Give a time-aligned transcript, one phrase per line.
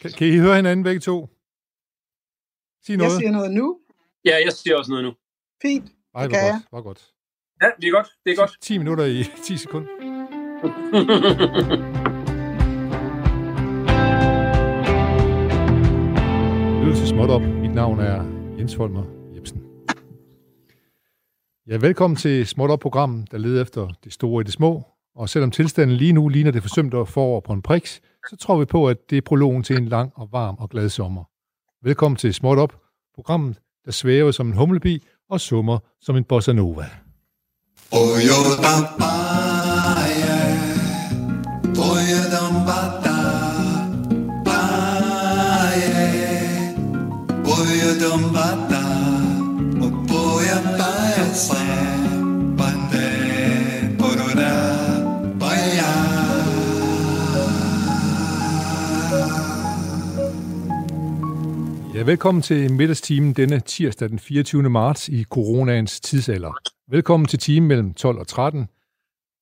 [0.00, 1.28] Kan, kan I høre hinanden begge to?
[2.84, 3.10] Sig noget.
[3.10, 3.78] Jeg siger noget nu.
[4.24, 5.12] Ja, jeg siger også noget nu.
[5.62, 5.92] Fint.
[6.14, 7.10] Ej, hvor godt, hvor godt.
[7.62, 8.08] Ja, det er godt.
[8.24, 8.52] Det er godt.
[8.60, 9.88] 10 minutter i 10 sekunder.
[16.84, 17.42] Lyder så småt op.
[17.42, 18.24] Mit navn er
[18.58, 19.04] Jens Folmer
[19.34, 19.62] Jebsen.
[21.66, 24.82] Ja, velkommen til Småt Op-programmet, der leder efter det store i det små.
[25.14, 28.00] Og selvom tilstanden lige nu ligner det forsømte forår på en priks,
[28.30, 30.88] så tror vi på, at det er prologen til en lang og varm og glad
[30.88, 31.24] sommer.
[31.84, 32.76] Velkommen til Småt Op,
[33.14, 36.86] programmet, der svæver som en humlebi og summer som en bossa nova.
[62.02, 64.70] Ja, velkommen til middagstimen denne tirsdag den 24.
[64.70, 66.52] marts i coronaens tidsalder.
[66.90, 68.66] Velkommen til timen mellem 12 og 13.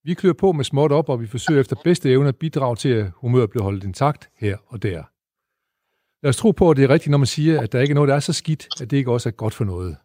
[0.04, 2.88] Vi klør på med småt op, og vi forsøger efter bedste evne at bidrage til,
[2.88, 5.02] at humøret bliver holdt intakt her og der.
[6.22, 7.94] Lad os tro på, at det er rigtigt, når man siger, at der ikke er
[7.94, 9.96] noget, der er så skidt, at det ikke også er godt for noget.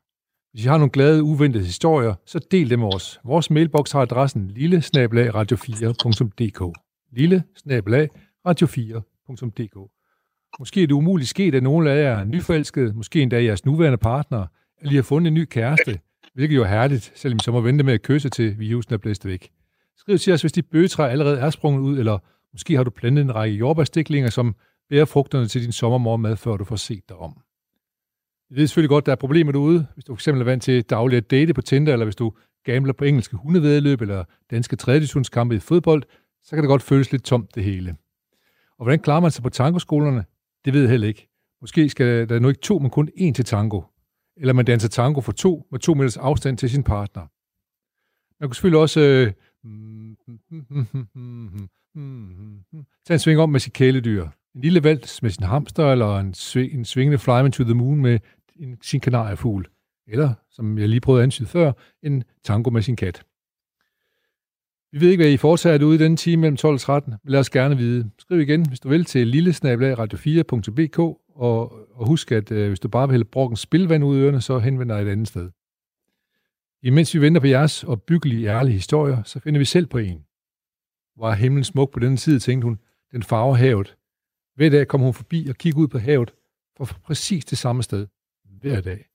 [0.52, 3.20] Hvis I har nogle glade, uventede historier, så del dem med os.
[3.24, 6.74] Vores mailbox har adressen lille radio4.dk
[7.12, 7.44] lille
[8.48, 9.95] radio4.dk
[10.60, 13.98] Måske er det umuligt sket, at nogle af jer er nyforelskede, måske endda jeres nuværende
[13.98, 14.46] partner,
[14.82, 16.00] lige har fundet en ny kæreste,
[16.34, 18.98] hvilket jo er herligt, selvom I så må vente med at kysse til virusen er
[18.98, 19.52] blæst væk.
[19.98, 22.18] Skriv til os, hvis dit bøgetræ allerede er sprunget ud, eller
[22.52, 24.56] måske har du plantet en række jordbærstiklinger, som
[24.90, 27.38] bærer frugterne til din sommermormad, før du får set dig om.
[28.50, 30.84] Jeg ved selvfølgelig godt, at der er problemer derude, hvis du fx er vant til
[30.84, 32.34] dagligt at date på Tinder, eller hvis du
[32.64, 36.04] gambler på engelske hundevedløb, eller danske tredjedivisionskampe i fodbold,
[36.44, 37.96] så kan det godt føles lidt tomt det hele.
[38.78, 40.26] Og hvordan klarer man sig på tangoskolerne?
[40.66, 41.28] Det ved jeg heller ikke.
[41.62, 43.82] Måske skal der nu ikke to, men kun én til tango.
[44.38, 47.22] Eller man danser tango for to, med to meters afstand til sin partner.
[48.40, 49.34] Man kunne selvfølgelig også øh,
[53.06, 54.24] tage en sving om med sit kæledyr.
[54.56, 58.02] En lille vals med sin hamster, eller en, sving, en svingende flyman to the moon
[58.02, 58.20] med
[58.56, 59.68] en, sin kanariefugl.
[60.08, 61.72] Eller, som jeg lige prøvede at antyde før,
[62.04, 63.24] en tango med sin kat.
[64.96, 67.32] Vi ved ikke, hvad I fortsætter ude i denne time mellem 12 og 13, men
[67.32, 68.12] lad os gerne vide.
[68.20, 73.08] Skriv igen, hvis du vil, til lillesnabelagradio4.dk, og, og husk, at øh, hvis du bare
[73.08, 75.50] vil hælde brokken spilvand ud i ørerne, så henvender et andet sted.
[76.84, 80.24] Imens vi venter på jeres opbyggelige, ærlige historier, så finder vi selv på en.
[81.18, 82.80] Var himlen smuk på denne side, tænkte hun,
[83.12, 83.96] den farver havet.
[84.56, 86.34] Hver dag kom hun forbi og kiggede ud på havet,
[86.78, 88.08] for præcis det samme sted.
[88.62, 89.06] Hver dag.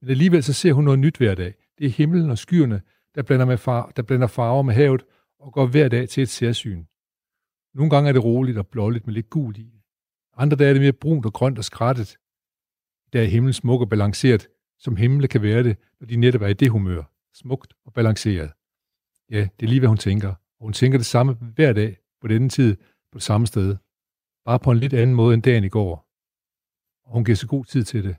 [0.00, 1.54] Men alligevel så ser hun noget nyt hver dag.
[1.78, 2.80] Det er himlen og skyerne,
[3.14, 5.02] der blander, med far, der blander farver med havet,
[5.40, 6.84] og går hver dag til et særsyn.
[7.74, 9.80] Nogle gange er det roligt og blåligt med lidt gul i.
[10.36, 12.16] Andre dage er det mere brunt og grønt og skrættet.
[13.12, 16.46] Der er himlen smuk og balanceret, som himle kan være det, når de netop er
[16.46, 17.02] i det humør.
[17.34, 18.52] Smukt og balanceret.
[19.30, 20.28] Ja, det er lige, hvad hun tænker.
[20.28, 22.76] Og hun tænker det samme hver dag på denne tid
[23.12, 23.76] på det samme sted.
[24.44, 26.06] Bare på en lidt anden måde end dagen i går.
[27.04, 28.16] Og hun giver sig god tid til det.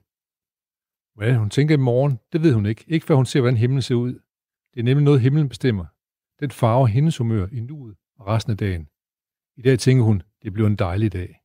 [1.15, 2.85] Hvad hun tænker i morgen, det ved hun ikke.
[2.87, 4.13] Ikke før hun ser, hvordan himlen ser ud.
[4.73, 5.85] Det er nemlig noget, himlen bestemmer.
[6.41, 8.87] Den farver hendes humør i nuet og resten af dagen.
[9.57, 11.41] I dag tænker hun, det bliver en dejlig dag.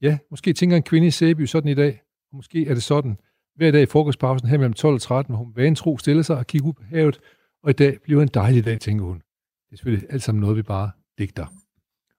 [0.00, 3.18] Ja, måske tænker en kvinde i Sæby sådan i dag, og måske er det sådan,
[3.54, 6.46] hver dag i frokostpausen her mellem 12 og 13, hvor hun vantro stiller sig og
[6.46, 7.20] kigger ud på havet,
[7.62, 9.16] og i dag bliver en dejlig dag, tænker hun.
[9.16, 11.46] Det er selvfølgelig alt sammen noget, vi bare digter.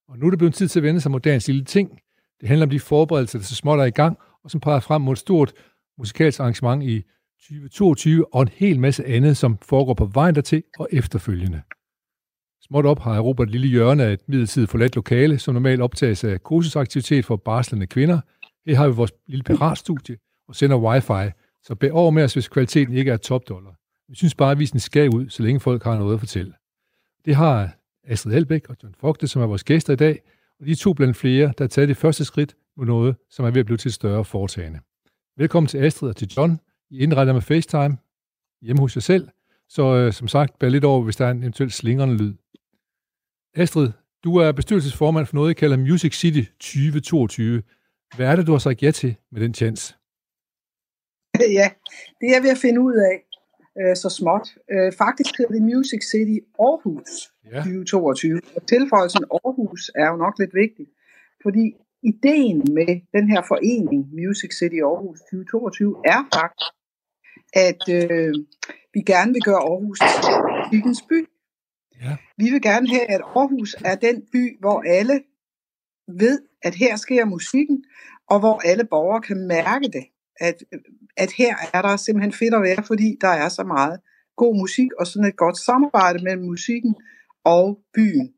[0.08, 2.00] Og nu er det blevet tid til at vende sig mod dagens lille ting.
[2.42, 5.02] Det handler om de forberedelser, der så småt er i gang, og som peger frem
[5.02, 5.54] mod et stort
[5.98, 7.04] musikalsk arrangement i
[7.44, 11.62] 2022 og en hel masse andet, som foregår på vejen dertil og efterfølgende.
[12.62, 16.24] Småt op har Europa et lille hjørne af et midlertidigt forladt lokale, som normalt optages
[16.24, 18.20] af kursusaktivitet for barslende kvinder.
[18.68, 20.18] Her har vi vores lille piratstudie
[20.48, 21.32] og sender wifi,
[21.64, 23.76] så bær over med os, hvis kvaliteten ikke er topdollar.
[24.10, 26.54] Vi synes bare, at visen skal ud, så længe folk har noget at fortælle.
[27.26, 30.22] Det har Astrid Elbæk og John Fogte, som er vores gæster i dag,
[30.60, 33.52] og de to blandt flere, der har taget det første skridt mod noget, som er
[33.52, 34.80] ved at blive til større foretagende.
[35.38, 37.98] Velkommen til Astrid og til John, i indretter med FaceTime
[38.62, 39.28] hjemme hos jer selv,
[39.70, 42.34] så øh, som sagt, bær lidt over, hvis der er en eventuel slingrende lyd.
[43.56, 43.92] Astrid,
[44.24, 47.64] du er bestyrelsesformand for noget, jeg kalder Music City 2022.
[48.16, 49.96] Hvad er det, du har sagt ja til med den chance?
[51.60, 51.68] Ja,
[52.20, 53.16] det er jeg ved at finde ud af
[53.82, 54.48] øh, så småt.
[54.72, 57.12] Øh, faktisk hedder det Music City Aarhus
[57.52, 57.58] ja.
[57.58, 58.42] 2022.
[58.56, 60.86] Og tilføjelsen Aarhus er jo nok lidt vigtig,
[61.44, 61.66] fordi
[62.12, 66.74] ideen med den her forening Music City Aarhus 2022 er faktisk,
[67.68, 68.34] at øh,
[68.94, 70.36] vi gerne vil gøre Aarhus til
[70.72, 71.20] byens by.
[72.02, 72.16] Ja.
[72.38, 75.24] Vi vil gerne have, at Aarhus er den by, hvor alle
[76.08, 77.84] ved, at her sker musikken,
[78.30, 80.06] og hvor alle borgere kan mærke det,
[80.40, 80.58] at,
[81.18, 84.00] at her er der simpelthen fedt at være, fordi der er så meget
[84.36, 86.96] god musik, og sådan et godt samarbejde mellem musikken
[87.44, 88.34] og byen.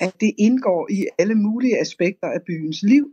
[0.00, 3.12] At det indgår i alle mulige aspekter af byens liv.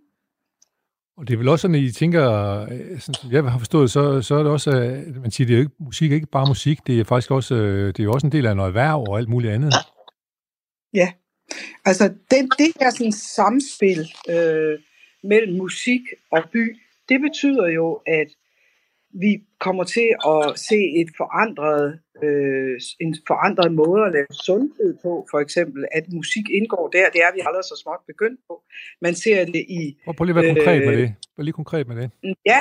[1.18, 2.26] Og det er vel også sådan, at I tænker,
[2.62, 5.56] øh, sådan, som jeg har forstået, så, så er det også, at man siger, det
[5.56, 8.28] er ikke, musik er ikke bare musik, det er faktisk også, øh, det er også
[8.28, 9.74] en del af noget erhverv og alt muligt andet.
[10.94, 11.14] Ja,
[11.86, 14.00] altså det, det er sådan samspil
[14.30, 14.80] øh,
[15.24, 16.02] mellem musik
[16.32, 16.78] og by,
[17.10, 18.28] det betyder jo, at
[19.14, 25.28] vi kommer til at se et forandret, øh, en forandret måde at lave sundhed på,
[25.32, 28.64] for eksempel, at musik indgår der, det er vi allerede så småt begyndt på.
[29.02, 29.98] Man ser det i...
[30.06, 31.16] Prøv, prøv lige at være konkret med øh, det.
[31.38, 32.08] Vær lige konkret med det.
[32.46, 32.60] Ja,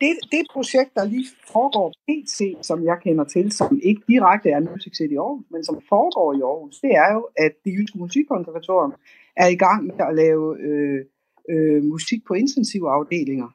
[0.00, 4.60] det, det projekt, der lige foregår PC, som jeg kender til, som ikke direkte er
[4.60, 8.94] Music City Aarhus, men som foregår i Aarhus, det er jo, at det jyske musikkonservatorium
[9.36, 11.04] er i gang med at lave øh,
[11.50, 13.48] øh, musik på intensive afdelinger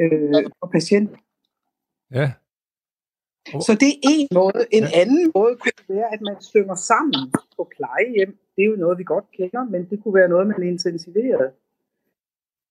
[0.00, 1.16] øh, for patienter.
[2.14, 2.32] Ja.
[3.46, 4.60] Så det er en måde.
[4.70, 5.00] En ja.
[5.02, 8.38] anden måde kunne være, at man synger sammen på plejehjem.
[8.56, 11.50] Det er jo noget, vi godt kender, men det kunne være noget, man intensiverede.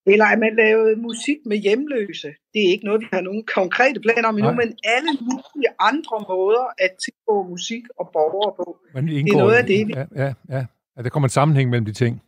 [0.06, 2.27] Eller at man lavede musik med hjemløse.
[2.54, 4.66] Det er ikke noget, vi har nogen konkrete planer om endnu, Nej.
[4.66, 8.77] men alle mulige andre måder at tilgå musik og borgere på.
[8.94, 9.94] Men det, det er noget af det, vi...
[9.94, 10.65] Ja, ja, ja.
[10.98, 12.22] At der kommer en sammenhæng mellem de ting.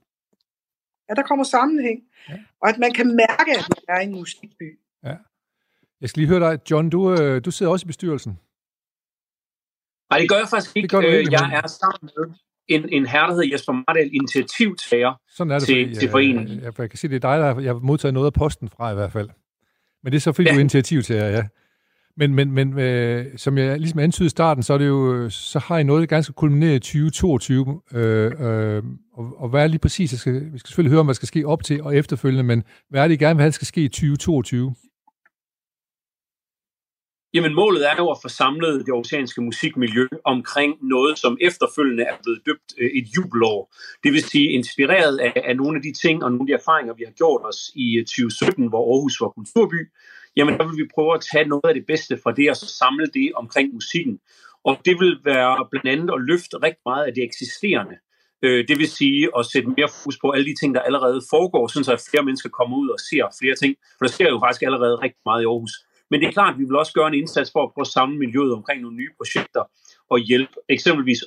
[1.09, 1.99] Ja, der kommer sammenhæng.
[2.29, 2.33] Ja.
[2.61, 4.79] Og at man kan mærke, at det er en musikby.
[5.03, 5.15] Ja.
[6.01, 8.31] Jeg skal lige høre dig, John, du, øh, du sidder også i bestyrelsen.
[10.11, 10.87] Nej, det gør jeg faktisk ikke.
[10.87, 12.35] Det gør du ikke jeg er sammen med
[12.67, 16.55] en, en herre, der hedder Jesper Mardal, initiativtager Sådan er det, til, fordi, til foreningen.
[16.55, 18.69] Jeg, jeg, jeg kan sige, det er dig, der jeg har modtaget noget af posten
[18.69, 19.29] fra i hvert fald.
[20.03, 20.53] Men det er så fordi, ja.
[20.53, 21.43] du er initiativtager, ja.
[22.17, 25.59] Men, men, men øh, som jeg ligesom antydede i starten, så, er det jo, så
[25.59, 27.81] har I noget ganske kulmineret i 2022.
[27.93, 28.83] Øh, øh,
[29.13, 31.27] og, og hvad er lige præcis, jeg skal, vi skal selvfølgelig høre om, hvad skal
[31.27, 33.81] ske op til og efterfølgende, men hvad er det, I gerne vil have, skal ske
[33.81, 34.75] i 2022?
[37.33, 42.15] Jamen målet er jo at få samlet det oceanske musikmiljø omkring noget, som efterfølgende er
[42.23, 43.75] blevet døbt øh, et jubelår.
[44.03, 46.93] Det vil sige inspireret af, af nogle af de ting og nogle af de erfaringer,
[46.93, 49.79] vi har gjort os i øh, 2017, hvor Aarhus var kulturby.
[50.35, 52.67] Jamen der vil vi prøve at tage noget af det bedste fra det og så
[52.81, 54.19] samle det omkring musikken.
[54.63, 57.95] Og det vil være blandt andet at løfte rigtig meget af det eksisterende.
[58.45, 61.67] Øh, det vil sige at sætte mere fokus på alle de ting, der allerede foregår,
[61.67, 63.73] så flere mennesker kommer ud og ser flere ting.
[63.97, 65.73] For der sker jo faktisk allerede rigtig meget i Aarhus.
[66.11, 67.93] Men det er klart, at vi vil også gøre en indsats for at prøve at
[67.97, 69.63] samle miljøet omkring nogle nye projekter
[70.09, 71.19] og hjælpe eksempelvis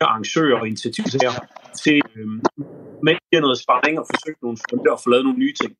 [0.00, 1.32] arrangører og initiativtager
[1.82, 2.28] til øh,
[3.06, 5.72] med noget sparring og forsøge nogle funde og få lavet nogle nye ting.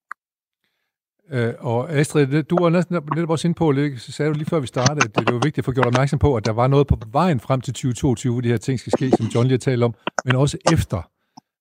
[1.31, 4.61] Øh, og Astrid, du var næsten netop også inde på, så sagde du lige før
[4.61, 6.87] vi startede, at det var vigtigt at få gjort opmærksom på, at der var noget
[6.87, 9.59] på vejen frem til 2022, hvor de her ting skal ske, som John lige har
[9.59, 9.95] talt om,
[10.25, 11.03] men også efter.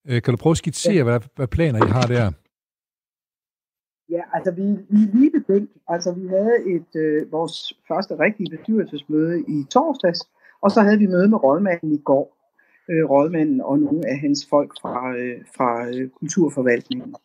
[0.07, 2.31] Øh, kan du prøve at skitsere, hvad, hvad planer I har der?
[4.11, 5.71] Ja, altså vi, vi er lige begyndt.
[5.87, 10.19] Altså vi havde et, øh, vores første rigtige bestyrelsesmøde i torsdags,
[10.61, 12.37] og så havde vi møde med rådmanden i går.
[12.89, 17.15] Øh, rådmanden og nogle af hans folk fra, øh, fra øh, kulturforvaltningen.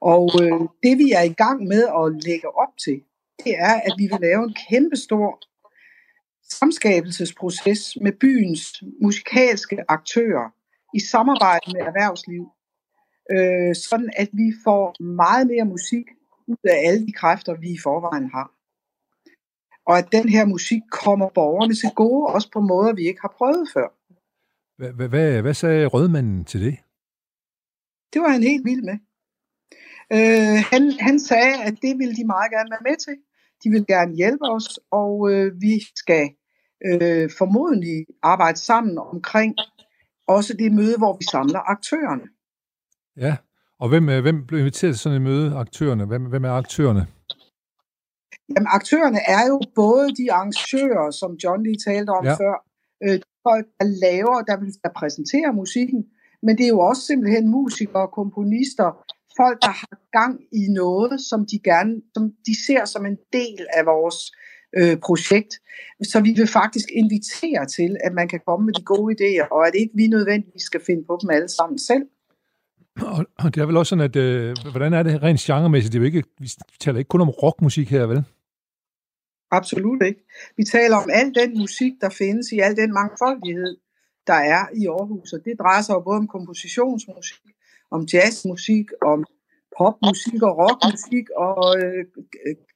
[0.00, 3.02] Og øh, det vi er i gang med at lægge op til,
[3.44, 5.38] det er, at vi vil lave en kæmpestor
[6.50, 10.54] samskabelsesproces med byens musikalske aktører
[10.94, 12.44] i samarbejde med erhvervsliv,
[13.30, 16.06] øh, sådan at vi får meget mere musik
[16.46, 18.52] ud af alle de kræfter, vi i forvejen har.
[19.86, 23.34] Og at den her musik kommer borgerne til gode, også på måder, vi ikke har
[23.38, 23.88] prøvet før.
[25.42, 26.76] Hvad, sagde rødmanden til det?
[28.12, 28.98] Det var han helt vild med.
[30.16, 33.16] Øh, han, han sagde, at det ville de meget gerne være med til.
[33.64, 36.30] De vil gerne hjælpe os, og øh, vi skal
[36.86, 39.54] øh, formodentlig arbejde sammen omkring
[40.28, 42.26] også det møde, hvor vi samler aktørerne.
[43.16, 43.36] Ja,
[43.82, 46.04] og hvem, øh, hvem blev inviteret til sådan et møde, aktørerne?
[46.04, 47.06] Hvem, hvem er aktørerne?
[48.52, 52.34] Jamen, aktørerne er jo både de arrangører, som John lige talte om ja.
[52.40, 52.54] før,
[53.04, 56.00] øh, folk, der laver, der, vil, der præsenterer musikken,
[56.42, 58.88] men det er jo også simpelthen musikere, komponister,
[59.40, 63.62] folk, der har gang i noget, som de gerne, som de ser som en del
[63.78, 64.18] af vores
[64.78, 65.52] øh, projekt.
[66.10, 69.66] Så vi vil faktisk invitere til, at man kan komme med de gode idéer, og
[69.68, 72.04] at ikke vi nødvendigvis skal finde på dem alle sammen selv.
[73.00, 75.92] Og, og det er vel også sådan, at øh, hvordan er det rent genremæssigt?
[75.92, 76.48] Det er jo ikke, vi
[76.80, 78.24] taler ikke kun om rockmusik her, vel?
[79.50, 80.20] Absolut ikke.
[80.56, 83.76] Vi taler om al den musik, der findes i al den mangfoldighed,
[84.26, 85.32] der er i Aarhus.
[85.32, 87.42] Og det drejer sig jo både om kompositionsmusik,
[87.90, 89.24] om jazzmusik, om
[89.78, 92.04] popmusik og rockmusik og øh,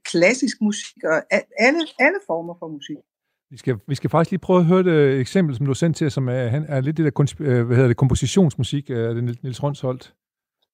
[0.05, 1.23] klassisk musik og
[1.59, 2.97] alle, alle former for musik.
[3.51, 5.97] Vi skal, vi skal faktisk lige prøve at høre et eksempel, som du har sendt
[5.97, 9.63] til, som er, er lidt det der øh, hvad hedder det, kompositionsmusik af det Nils
[9.63, 10.15] Ronsholt.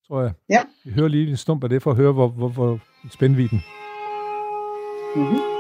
[0.06, 0.32] tror jeg.
[0.50, 0.62] Ja.
[0.84, 2.78] Vi hører lige en stump af det, for at høre, hvor, hvor, hvor
[3.10, 3.62] spændvidden.
[5.16, 5.51] Mm-hmm.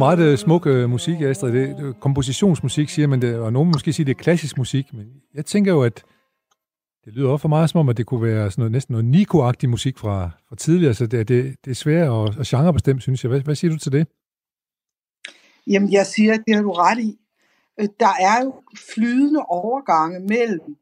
[0.00, 1.52] Meget uh, smuk uh, musik, Astrid.
[1.52, 5.06] Det, det, kompositionsmusik, siger man det, og nogen måske siger, det er klassisk musik, men
[5.34, 6.04] jeg tænker jo, at
[7.04, 9.04] det lyder også for meget som om, at det kunne være sådan noget, næsten noget
[9.04, 13.24] nico musik fra, fra tidligere, så det, det, det er svært at, at genrebestemme, synes
[13.24, 13.28] jeg.
[13.28, 14.06] Hvad, hvad siger du til det?
[15.66, 17.18] Jamen, jeg siger, at det har du ret i.
[17.80, 18.54] Øh, der er jo
[18.94, 20.76] flydende overgange mellem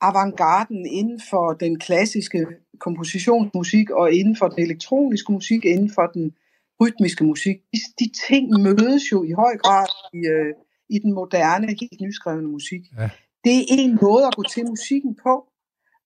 [0.00, 2.46] avantgarden inden for den klassiske
[2.78, 6.32] kompositionsmusik og inden for den elektroniske musik, inden for den
[6.80, 7.56] rytmiske musik.
[7.72, 10.54] De, de ting mødes jo i høj grad i, øh,
[10.88, 12.80] i den moderne, helt nyskrevne musik.
[12.98, 13.10] Ja.
[13.44, 15.44] Det er en måde at gå til musikken på,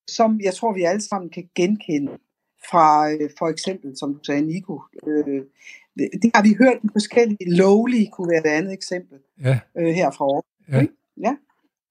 [0.09, 2.13] som jeg tror, vi alle sammen kan genkende
[2.71, 4.81] fra øh, for eksempel, som du sagde, Nico.
[5.07, 5.43] Øh,
[6.23, 7.57] det har vi hørt i forskellige.
[7.57, 9.61] Lowly kunne være et andet eksempel ja.
[9.79, 10.45] øh, her fra år.
[10.69, 10.87] Ja.
[11.27, 11.35] ja.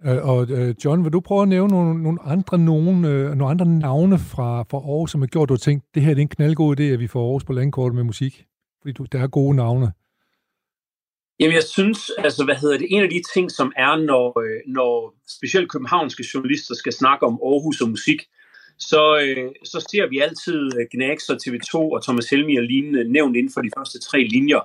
[0.06, 3.52] Øh, og øh, John, vil du prøve at nævne nogle, nogle andre nogen, øh, nogle
[3.52, 6.16] andre navne fra, fra Aarhus, som har gjort, at du har tænkt, det her er
[6.16, 8.46] en knaldgod idé, at vi får Aarhus på landkortet med musik?
[8.82, 9.92] Fordi du, der er gode navne.
[11.40, 14.60] Jamen, jeg synes, altså, hvad hedder det, en af de ting, som er, når, øh,
[14.68, 18.22] når specielt københavnske journalister skal snakke om Aarhus og musik,
[18.80, 22.64] så, øh, så ser vi altid øh, Gnags Gnax og TV2 og Thomas Helmi og
[22.64, 24.62] lignende nævnt inden for de første tre linjer.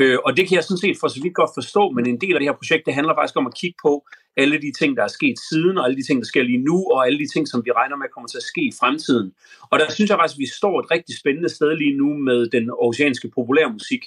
[0.00, 2.34] Øh, og det kan jeg sådan set for så vidt godt forstå, men en del
[2.34, 3.92] af det her projekt, det handler faktisk om at kigge på
[4.36, 6.76] alle de ting, der er sket siden, og alle de ting, der sker lige nu,
[6.92, 9.32] og alle de ting, som vi regner med kommer til at ske i fremtiden.
[9.70, 12.46] Og der synes jeg faktisk, at vi står et rigtig spændende sted lige nu med
[12.56, 14.04] den oceanske populærmusik.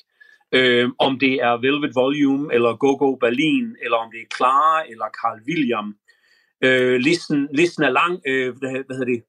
[0.52, 4.84] Øh, om det er Velvet Volume, eller Go Go Berlin, eller om det er Clara,
[4.92, 5.96] eller Carl William.
[6.64, 8.14] Øh, listen, listen er lang.
[8.28, 9.24] Øh, hvad, hvad hedder det?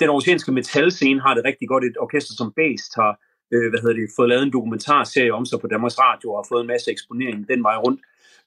[0.00, 1.84] Den oceanske metalscene har det rigtig godt.
[1.84, 3.12] Et orkester som Based har
[3.52, 6.46] øh, hvad hedder det, fået lavet en dokumentarserie om sig på Danmarks Radio og har
[6.48, 8.00] fået en masse eksponering den vej rundt.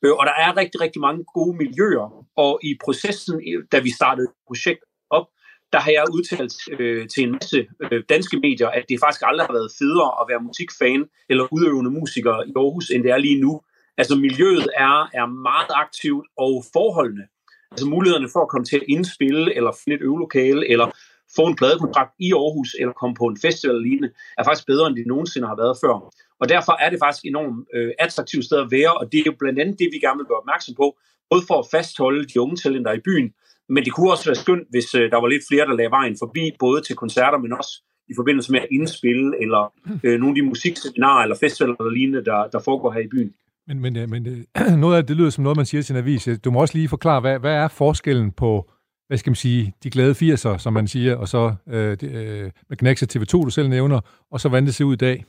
[0.04, 3.42] Øh, og der er rigtig, rigtig mange gode miljøer, og i processen,
[3.72, 5.28] da vi startede projekt op,
[5.74, 9.46] der har jeg udtalt øh, til en masse øh, danske medier, at det faktisk aldrig
[9.46, 13.42] har været federe at være musikfan eller udøvende musiker i Aarhus, end det er lige
[13.42, 13.62] nu.
[13.98, 17.26] Altså miljøet er, er meget aktivt og forholdene.
[17.72, 20.88] Altså mulighederne for at komme til at indspille, eller finde et øvelokale, eller
[21.36, 24.88] få en pladekontrakt i Aarhus, eller komme på en festival eller lignende, er faktisk bedre,
[24.88, 25.96] end det nogensinde har været før.
[26.42, 29.36] Og derfor er det faktisk enormt øh, attraktivt sted at være, og det er jo
[29.40, 30.88] blandt andet det, vi gerne vil gøre opmærksom på,
[31.32, 33.30] både for at fastholde de unge talenter i byen,
[33.74, 36.16] men det kunne også være skønt, hvis øh, der var lidt flere, der lagde vejen
[36.24, 37.74] forbi, både til koncerter, men også
[38.12, 39.62] i forbindelse med at indspille, eller
[40.04, 43.34] øh, nogle af de musikseminarer eller festivaler eller lignende, der, der foregår her i byen.
[43.68, 46.00] Men, men, øh, men øh, noget af det lyder som noget, man siger til en
[46.00, 46.30] avis.
[46.44, 48.72] Du må også lige forklare, hvad, hvad er forskellen på,
[49.10, 52.78] hvad skal man sige, de glade 80'er, som man siger, og så øh, øh, med
[52.78, 54.00] Knæks TV2, du selv nævner,
[54.32, 55.26] og så hvordan det ser ud i dag?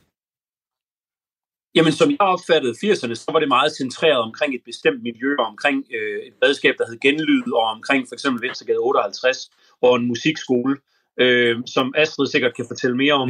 [1.75, 5.77] Jamen, som jeg opfattede 80'erne, så var det meget centreret omkring et bestemt miljø, omkring
[5.97, 10.77] øh, et redskab, der hed Genlyd, og omkring for eksempel Venstregade 58, og en musikskole,
[11.19, 13.29] øh, som Astrid sikkert kan fortælle mere om.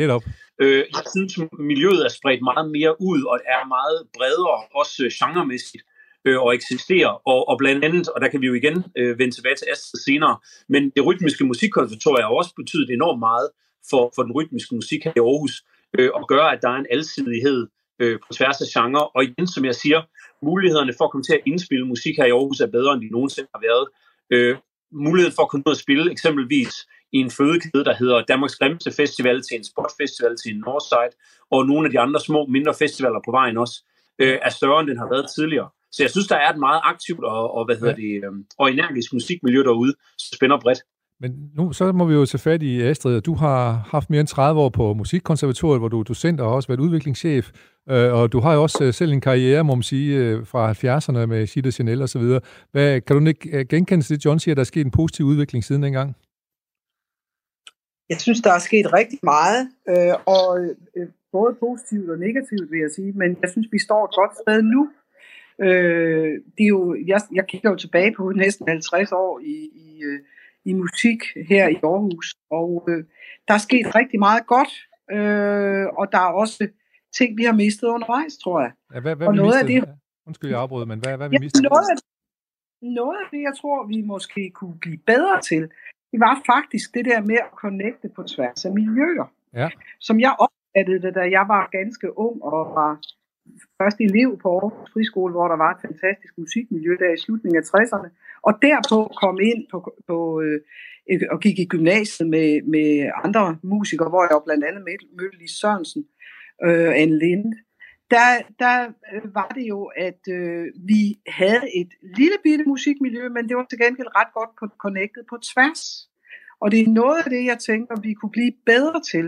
[0.61, 1.31] Øh, jeg synes,
[1.71, 5.83] miljøet er spredt meget mere ud, og er meget bredere, også genremæssigt,
[6.25, 7.27] øh, og eksisterer.
[7.27, 9.99] Og, og blandt andet, og der kan vi jo igen øh, vende tilbage til Astrid
[9.99, 10.37] senere,
[10.69, 13.49] men det rytmiske musikkonservatorium har også betydet enormt meget
[13.89, 15.63] for, for den rytmiske musik her i Aarhus,
[15.97, 17.67] øh, og gør, at der er en alsidighed
[17.99, 19.07] øh, på tværs af genre.
[19.07, 20.01] Og igen, som jeg siger,
[20.45, 23.09] mulighederne for at komme til at indspille musik her i Aarhus er bedre, end de
[23.11, 23.85] nogensinde har været.
[24.33, 24.57] Øh,
[24.91, 26.73] muligheden for at komme ud og spille eksempelvis
[27.11, 31.15] i en fødekæde, der hedder Danmarks Grimmeste Festival til en sportfestival til en Northside,
[31.51, 33.83] og nogle af de andre små, mindre festivaler på vejen også,
[34.19, 35.69] øh, er større, end den har været tidligere.
[35.91, 38.71] Så jeg synes, der er et meget aktivt og, og hvad hedder det, øh, og
[38.71, 40.81] energisk musikmiljø derude, som spænder bredt.
[41.21, 43.21] Men nu så må vi jo tage fat i Astrid.
[43.21, 46.55] Du har haft mere end 30 år på Musikkonservatoriet, hvor du er docent og har
[46.55, 47.51] også været udviklingschef.
[47.89, 50.71] Øh, og du har jo også øh, selv en karriere, må man sige, øh, fra
[50.71, 52.41] 70'erne med Gita Chanel og så videre.
[52.71, 55.63] Hvad, kan du ikke genkende det, John siger, at der er sket en positiv udvikling
[55.63, 56.15] siden dengang?
[58.09, 59.61] Jeg synes, der er sket rigtig meget,
[60.25, 60.45] og
[61.31, 64.61] både positivt og negativt, vil jeg sige, men jeg synes, vi står et godt sted
[64.61, 64.89] nu.
[66.57, 70.01] Det er jo, jeg, jeg kigger jo tilbage på næsten 50 år i, i
[70.65, 72.35] i musik her i Aarhus.
[72.49, 73.03] Og øh,
[73.47, 74.71] der er sket rigtig meget godt,
[75.15, 76.67] øh, og der er også
[77.17, 78.71] ting, vi har mistet undervejs, tror jeg.
[78.93, 79.81] Ja, hvad, hvad og noget mistet?
[79.81, 81.63] af det, Undskyld, jeg afbryder, men hvad, hvad vi ja, mistet?
[81.63, 81.97] Noget af,
[82.81, 85.61] noget af det, jeg tror, vi måske kunne blive bedre til,
[86.11, 89.27] det var faktisk det der med at connecte på tværs af miljøer.
[89.53, 89.69] Ja.
[89.99, 92.99] Som jeg opfattede det, da jeg var ganske ung og var
[93.79, 97.65] først elev på Aarhus Friskole, hvor der var et fantastisk musikmiljø der i slutningen af
[97.71, 98.09] 60'erne.
[98.47, 99.77] Og derpå kom ind på,
[100.07, 100.59] på, øh,
[101.33, 104.83] og gik i gymnasiet med, med andre musikere, hvor jeg blandt andet
[105.17, 106.03] mødte Lise Sørensen,
[106.65, 107.51] øh, Anne Linde.
[108.11, 108.27] Der,
[108.59, 108.75] der
[109.13, 113.65] øh, var det jo, at øh, vi havde et lille bitte musikmiljø, men det var
[113.69, 115.83] til gengæld ret godt connected på tværs.
[116.61, 119.25] Og det er noget af det, jeg tænker, vi kunne blive bedre til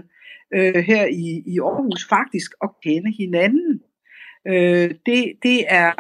[0.56, 3.82] øh, her i, i Aarhus, faktisk at kende hinanden.
[4.48, 5.92] Øh, det, det er,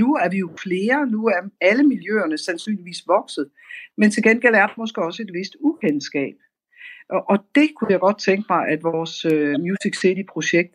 [0.00, 3.48] nu er vi jo flere, nu er alle miljøerne sandsynligvis vokset,
[3.98, 6.34] men til gengæld er der måske også et vist ukendskab.
[7.10, 10.74] Og, og det kunne jeg godt tænke mig, at vores øh, Music City-projekt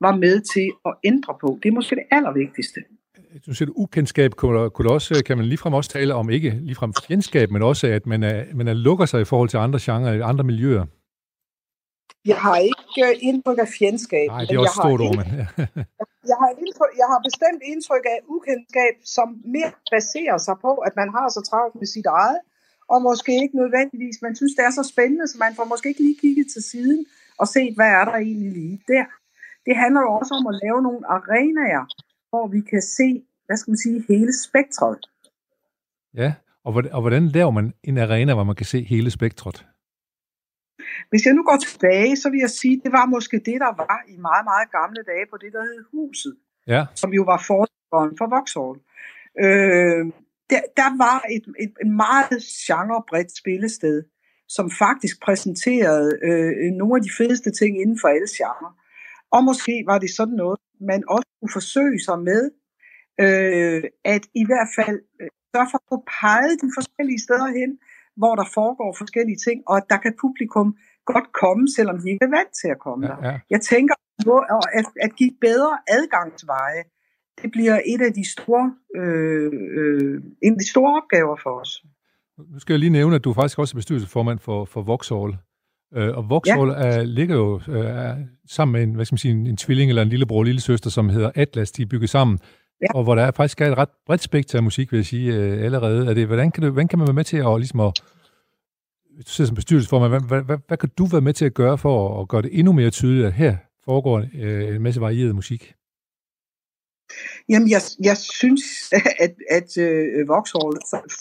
[0.00, 1.58] var med til at ændre på.
[1.62, 2.80] Det er måske det allervigtigste.
[3.46, 7.50] Du siger, ukendskab kunne, kunne også, kan man ligefrem også tale om, ikke ligefrem fjendskab,
[7.50, 10.44] men også, at man, er, man er lukker sig i forhold til andre genrer, andre
[10.44, 10.86] miljøer.
[12.26, 12.73] Jeg har ikke
[13.06, 14.28] øh, indtryk af fjendskab.
[14.28, 15.26] Nej, det er også stort ord, men...
[16.32, 20.92] jeg, har indtryk, jeg har bestemt indtryk af ukendskab, som mere baserer sig på, at
[21.00, 22.40] man har så travlt med sit eget,
[22.92, 26.02] og måske ikke nødvendigvis, man synes, det er så spændende, så man får måske ikke
[26.06, 27.00] lige kigget til siden
[27.40, 29.06] og set, hvad er der egentlig lige der.
[29.66, 31.84] Det handler jo også om at lave nogle arenaer,
[32.30, 33.08] hvor vi kan se,
[33.46, 34.98] hvad skal man sige, hele spektret.
[36.14, 36.30] Ja,
[36.64, 39.66] og hvordan laver man en arena, hvor man kan se hele spektret?
[41.10, 43.98] Hvis jeg nu går tilbage, så vil jeg sige, det var måske det, der var
[44.14, 46.34] i meget, meget gamle dage på det, der hed Huset.
[46.66, 46.82] Ja.
[46.94, 48.76] Som jo var forholderen for Vauxhall.
[49.44, 50.02] Øh,
[50.50, 54.02] der, der var et, et, et meget genrebredt spillested,
[54.48, 58.72] som faktisk præsenterede øh, nogle af de fedeste ting inden for alle genrer.
[59.30, 62.42] Og måske var det sådan noget, man også kunne forsøge sig med,
[63.24, 67.70] øh, at i hvert fald øh, sørge for at få peget de forskellige steder hen,
[68.16, 70.68] hvor der foregår forskellige ting, og at der kan publikum
[71.12, 73.18] godt komme, selvom de ikke er vant til at komme ja, der.
[73.28, 73.38] Ja.
[73.50, 73.94] Jeg tænker,
[74.78, 76.82] at, at give bedre adgangsveje,
[77.42, 81.84] det bliver et af de store, øh, øh, en af de store opgaver for os.
[82.52, 85.36] Nu skal jeg lige nævne, at du faktisk også er bestyrelsesformand for, for Vauxhall.
[85.94, 86.76] Øh, og Vauxhall ja.
[86.76, 88.16] er, ligger jo øh,
[88.48, 90.60] sammen med en, hvad skal man sige, en, en tvilling eller en lillebror og lille
[90.60, 91.72] søster, som hedder Atlas.
[91.72, 92.38] De er bygget sammen.
[92.82, 92.86] Ja.
[92.94, 95.34] Og hvor der er faktisk er et ret bredt spektrum af musik, vil jeg sige,
[95.34, 96.10] øh, allerede.
[96.10, 98.02] Er det, hvordan, kan du, hvordan kan man være med til at, ligesom at
[99.26, 101.78] du sidder som bestyrelsesformand, hvad, hvad, hvad, hvad kan du være med til at gøre
[101.78, 105.74] for at gøre det endnu mere tydeligt, at her foregår øh, en masse varieret musik?
[107.48, 108.64] Jamen, jeg, jeg synes,
[109.24, 110.74] at, at uh, Vauxhall,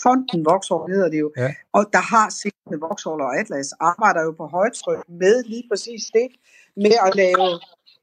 [0.04, 1.54] fonden Vauxhall hedder det jo, ja.
[1.74, 6.28] og der har sikkert Vauxhall og Atlas, arbejder jo på højtryk med lige præcis det,
[6.76, 7.50] med at lave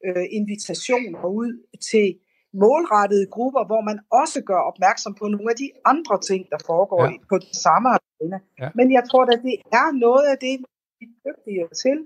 [0.09, 1.51] uh, invitationer ud
[1.91, 2.07] til
[2.53, 7.05] målrettede grupper, hvor man også gør opmærksom på nogle af de andre ting, der foregår
[7.05, 7.11] ja.
[7.29, 8.39] på det samme arena.
[8.61, 8.69] Ja.
[8.75, 10.55] Men jeg tror at det er noget af det,
[10.99, 11.99] vi er dygtige til,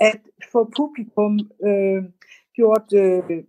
[0.00, 0.20] at
[0.52, 1.32] få publikum
[1.68, 2.02] øh,
[2.58, 3.44] gjort øh,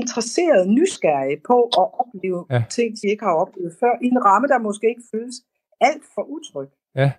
[0.00, 2.62] interesseret, nysgerrige på at opleve ja.
[2.76, 5.36] ting, de ikke har oplevet før, i en ramme, der måske ikke føles
[5.80, 6.68] alt for utryg.
[6.94, 7.12] Ja.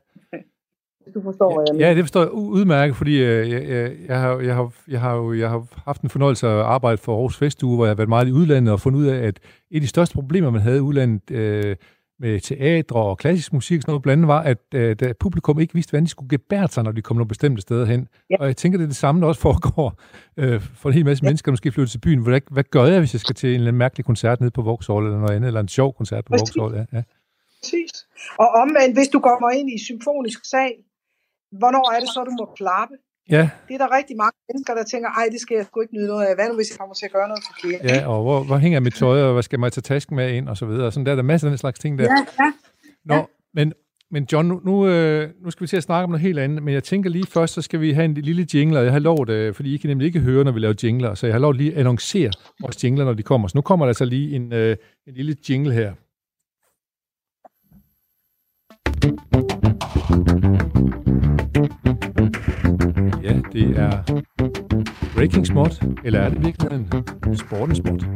[1.14, 1.88] Du forstår, hvad jeg mener.
[1.88, 5.16] Ja, det forstår jeg udmærket, fordi øh, jeg, jeg, jeg, har, jeg, har, jeg, har
[5.16, 8.10] jo, jeg har haft en fornøjelse at arbejde for Aarhus Festuge, hvor jeg har været
[8.10, 9.40] meget i udlandet og fundet ud af, at
[9.72, 11.76] et af de største problemer, man havde i udlandet øh,
[12.20, 15.92] med teatre og klassisk musik, sådan noget blandt var, at, at, at publikum ikke vidste,
[15.92, 18.08] hvordan de skulle gebære sig, når de kom nogle bestemte steder hen.
[18.30, 18.36] Ja.
[18.40, 20.00] Og jeg tænker, det er det samme, der også foregår
[20.38, 21.28] øh, for en hel masse ja.
[21.28, 22.20] mennesker, der måske flytter til byen.
[22.20, 24.62] Hvad, hvad gør jeg, hvis jeg skal til en eller anden mærkelig koncert nede på
[24.62, 26.74] Vauxhall eller noget andet, eller en sjov koncert på Vauxhall?
[26.76, 27.04] Ja, ja.
[27.62, 27.92] Præcis.
[28.40, 30.74] Og omvendt, hvis du kommer ind i symfonisk sal,
[31.52, 32.96] hvornår er det så, du må klappe?
[33.30, 33.50] Ja.
[33.68, 36.08] Det er der rigtig mange mennesker, der tænker, ej, det skal jeg sgu ikke nyde
[36.08, 36.36] noget af.
[36.36, 37.82] Hvad nu, hvis jeg kommer til at gøre noget forkert?
[37.84, 40.50] Ja, og hvor, hvor hænger mit tøj, og hvad skal man tage tasken med ind,
[40.50, 40.92] og så videre.
[40.92, 42.04] Sådan der, der er masser af den slags ting der.
[42.04, 42.52] Ja, ja.
[43.06, 43.24] Nå, ja.
[43.54, 43.74] men,
[44.12, 46.64] men John, nu, nu, øh, nu skal vi til at snakke om noget helt andet,
[46.64, 49.00] men jeg tænker lige først, så skal vi have en lille jingle, og jeg har
[49.00, 51.40] lovet, øh, fordi I kan nemlig ikke høre, når vi laver jingler, så jeg har
[51.40, 52.32] lovet lige at annoncere
[52.62, 53.48] vores jingler, når de kommer.
[53.48, 55.94] Så nu kommer der altså lige en, øh, en lille jingle her.
[63.58, 64.04] Det er
[65.16, 68.08] Breaking spot, eller er det virkelig en sporten sport?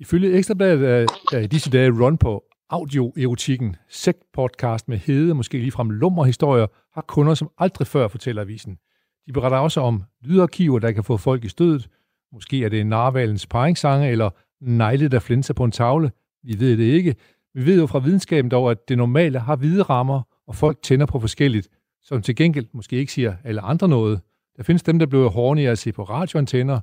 [0.00, 5.90] Ifølge Ekstrabladet er, er i disse dage run på audioerotikken, sekt-podcast med hede, måske ligefrem
[5.90, 8.78] lummerhistorier, har kunder som aldrig før, fortæller avisen.
[9.26, 11.88] De beretter også om lydarkiver, der kan få folk i stødet.
[12.32, 16.10] Måske er det narvalens paringssange, eller negle, der flinser på en tavle.
[16.42, 17.14] Vi ved det ikke.
[17.54, 21.06] Vi ved jo fra videnskaben dog, at det normale har hvide rammer, og folk tænder
[21.06, 21.68] på forskelligt,
[22.08, 24.20] som til gengæld måske ikke siger alle andre noget.
[24.56, 26.80] Der findes dem, der blev horny at se på radioantenner,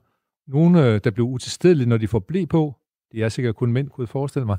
[0.47, 2.75] nogle, øh, der blev utilstedelige, når de får blæ på.
[3.11, 4.57] Det er sikkert kun mænd, kunne jeg forestille mig.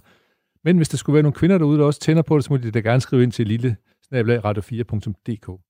[0.65, 2.57] Men hvis der skulle være nogle kvinder derude, der også tænder på det, så må
[2.57, 3.77] de da gerne skrive ind til lille
[4.13, 5.61] radio4.dk.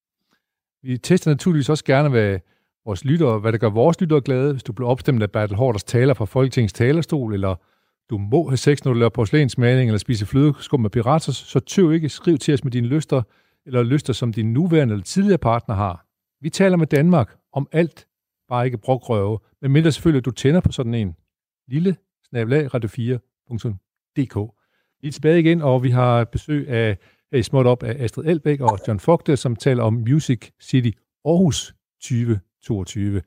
[0.82, 2.38] Vi tester naturligvis også gerne, hvad
[2.84, 4.52] vores lyttere, hvad der gør vores lyttere glade.
[4.52, 7.54] Hvis du bliver opstemt af Bertel Hårders taler fra Folketingets talerstol, eller
[8.10, 11.92] du må have sex, når du laver porcelænsmaling, eller spise flødeskum med pirater, så tøv
[11.92, 13.22] ikke skriv til os med dine lyster,
[13.66, 16.06] eller lyster, som din nuværende eller tidligere partner har.
[16.40, 18.06] Vi taler med Danmark om alt,
[18.48, 21.16] bare ikke brokrøve, men mindre selvfølgelig, at du tænder på sådan en
[21.68, 21.96] lille
[22.28, 24.52] snabelag radio4.dk.
[25.00, 26.98] Vi er tilbage igen, og vi har besøg af
[27.32, 30.98] her i småt op af Astrid Elbæk og John Fogte, som taler om Music City
[31.24, 33.22] Aarhus 2022.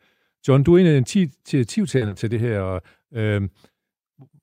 [0.47, 2.80] John, du er en af initiativtagerne til det her.
[3.13, 3.41] Øh,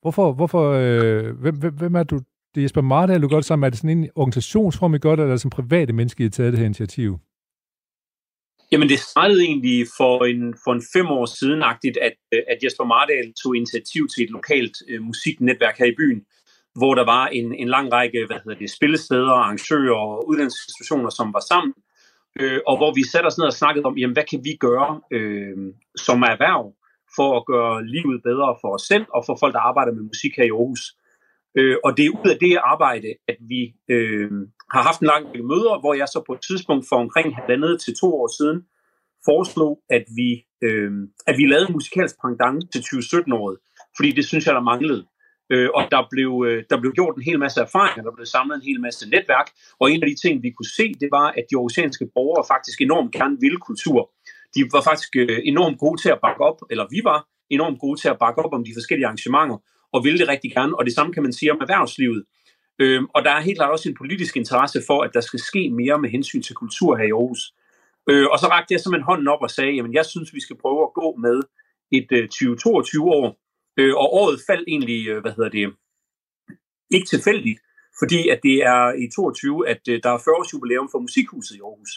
[0.01, 2.21] hvorfor, hvorfor, øh, hvem, hvem, hvem er du?
[2.57, 3.66] Det Jesper Mardal, du gør det sammen.
[3.66, 6.53] Er det sådan en organisationsform, I gør det, eller som private mennesker, I har taget
[6.53, 7.19] det her initiativ?
[8.73, 12.14] Jamen det startede egentlig for en, for en fem år siden, at,
[12.53, 16.21] at Jesper Mardal tog initiativ til et lokalt øh, musiknetværk her i byen,
[16.79, 21.33] hvor der var en, en lang række hvad hedder det, spillesteder, arrangører og uddannelsesinstitutioner, som
[21.33, 21.75] var sammen,
[22.40, 25.01] øh, og hvor vi satte os ned og snakkede om, jamen, hvad kan vi gøre
[25.16, 25.57] øh,
[25.97, 26.64] som erhverv
[27.16, 30.33] for at gøre livet bedre for os selv og for folk, der arbejder med musik
[30.37, 30.83] her i Aarhus.
[31.59, 34.31] Øh, og det er ud af det arbejde, at vi øh,
[34.75, 37.81] har haft en lang række møder, hvor jeg så på et tidspunkt for omkring halvandet
[37.81, 38.59] til to år siden
[39.29, 40.31] foreslog, at vi,
[40.66, 40.90] øh,
[41.27, 43.57] at vi lavede en musikalsk pendant til 2017-året,
[43.97, 45.03] fordi det synes jeg, der manglede.
[45.53, 48.55] Øh, og der blev, øh, der blev gjort en hel masse erfaringer, der blev samlet
[48.57, 49.49] en hel masse netværk,
[49.81, 52.81] og en af de ting, vi kunne se, det var, at de oceanske borgere faktisk
[52.81, 54.01] enormt gerne ville kultur.
[54.55, 57.19] De var faktisk øh, enormt gode til at bakke op, eller vi var
[57.51, 59.59] enormt gode til at bakke op om de forskellige arrangementer,
[59.97, 62.25] og ville det rigtig gerne, og det samme kan man sige om erhvervslivet.
[62.79, 65.71] Øh, og der er helt klart også en politisk interesse for, at der skal ske
[65.71, 67.43] mere med hensyn til kultur her i Aarhus.
[68.11, 70.57] Øh, og så rakte jeg simpelthen hånden op og sagde, jamen jeg synes, vi skal
[70.63, 71.39] prøve at gå med
[71.99, 73.29] et øh, 2022 år,
[73.79, 75.65] Øh, og året faldt egentlig, øh, hvad hedder det,
[76.91, 77.61] ikke tilfældigt,
[78.01, 81.55] fordi at det er i 22, at øh, der er 40 års jubilæum for Musikhuset
[81.57, 81.93] i Aarhus.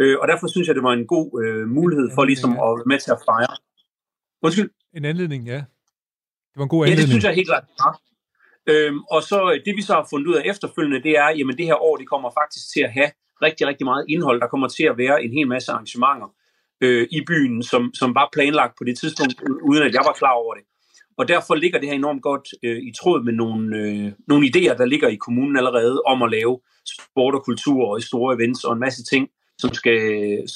[0.00, 2.90] Øh, og derfor synes jeg, det var en god øh, mulighed for ligesom at være
[2.92, 3.56] med til at fejre.
[4.42, 4.70] Undskyld?
[4.98, 5.64] En anledning, ja.
[6.52, 6.98] Det var en god anledning.
[6.98, 7.64] Ja, det synes jeg helt klart.
[7.82, 7.90] Ja.
[8.72, 11.58] Øhm, og så øh, det vi så har fundet ud af efterfølgende, det er, jamen
[11.58, 13.10] det her år, det kommer faktisk til at have
[13.42, 14.40] rigtig, rigtig meget indhold.
[14.40, 16.28] Der kommer til at være en hel masse arrangementer
[16.80, 20.34] øh, i byen, som, som var planlagt på det tidspunkt, uden at jeg var klar
[20.42, 20.64] over det.
[21.18, 24.76] Og derfor ligger det her enormt godt øh, i tråd med nogle, øh, nogle idéer,
[24.76, 26.60] der ligger i kommunen allerede om at lave
[26.94, 30.00] sport og kultur og store events og en masse ting, som skal,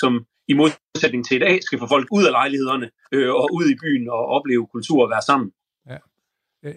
[0.00, 3.66] som i modsætning til i dag, skal få folk ud af lejlighederne øh, og ud
[3.70, 5.50] i byen og opleve kultur og være sammen.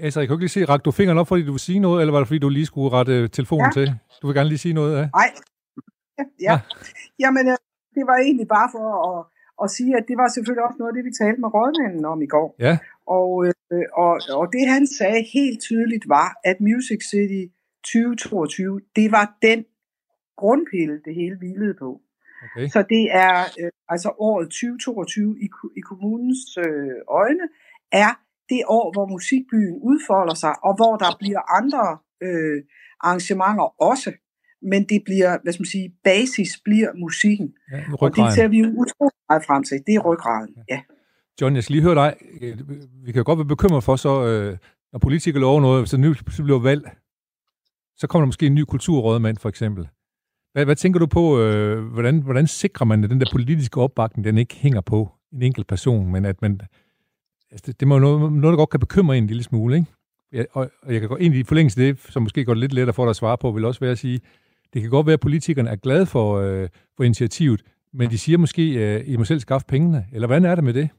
[0.05, 2.01] Altså, jeg kan ikke lige se, rak du fingeren op, fordi du vil sige noget,
[2.01, 3.77] eller var det fordi, du lige skulle rette telefonen ja.
[3.77, 3.87] til?
[4.21, 5.09] Du vil gerne lige sige noget, ja?
[5.19, 5.29] Nej.
[6.19, 6.59] Ja, ja.
[7.19, 7.57] Jamen, øh,
[7.95, 9.25] det var egentlig bare for at,
[9.63, 12.21] at sige, at det var selvfølgelig også noget af det, vi talte med rådmanden om
[12.21, 12.55] i går.
[12.59, 12.73] Ja.
[13.17, 17.43] Og, øh, og, og det han sagde helt tydeligt var, at Music City
[17.83, 19.59] 2022, det var den
[20.41, 22.01] grundpille, det hele hvilede på.
[22.43, 22.67] Okay.
[22.73, 25.47] Så det er øh, altså året 2022 i,
[25.79, 27.45] i kommunens øh, øjne,
[27.91, 28.11] er
[28.49, 32.63] det år, hvor musikbyen udfolder sig, og hvor der bliver andre øh,
[33.01, 34.11] arrangementer også.
[34.61, 37.53] Men det bliver, hvad skal man sige, basis bliver musikken.
[37.71, 39.77] Ja, og det ser vi jo utroligt meget frem til.
[39.87, 40.79] Det er ryggraden, ja.
[41.41, 42.15] John, jeg skal lige høre dig.
[43.05, 44.57] Vi kan godt være bekymret for, så øh,
[44.91, 46.91] når politikere lover noget, der nu bliver valg,
[47.97, 49.87] så kommer der måske en ny kulturrådmand, for eksempel.
[50.53, 54.25] Hvad, hvad tænker du på, øh, hvordan, hvordan sikrer man, at den der politiske opbakning,
[54.25, 56.61] den ikke hænger på en enkelt person, men at man,
[57.51, 59.87] altså det, det må noget, noget, der godt kan bekymre en, en lille smule, ikke?
[60.33, 62.73] Ja, og, og jeg kan godt egentlig i forlængelse af det, som måske går lidt
[62.73, 64.19] lettere for dig at svare på, vil også være at sige,
[64.73, 67.61] det kan godt være, at politikerne er glade for, øh, for initiativet,
[67.93, 70.63] men de siger måske, at øh, I må selv skaffe pengene, eller hvordan er det
[70.63, 70.89] med det?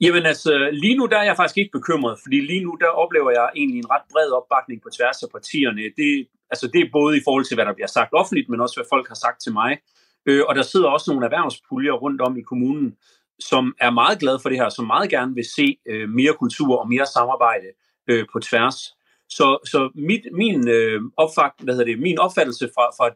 [0.00, 3.30] Jamen altså, lige nu der er jeg faktisk ikke bekymret, fordi lige nu der oplever
[3.30, 5.82] jeg egentlig en ret bred opbakning på tværs af partierne.
[6.00, 8.76] Det, altså, det er både i forhold til, hvad der bliver sagt offentligt, men også
[8.76, 9.78] hvad folk har sagt til mig.
[10.26, 12.96] Øh, og der sidder også nogle erhvervspuljer rundt om i kommunen,
[13.40, 16.76] som er meget glad for det her, som meget gerne vil se øh, mere kultur
[16.76, 17.68] og mere samarbejde
[18.10, 18.76] øh, på tværs.
[19.28, 23.06] Så, så mit, min, øh, opfakt, hvad hedder det, min opfattelse fra, fra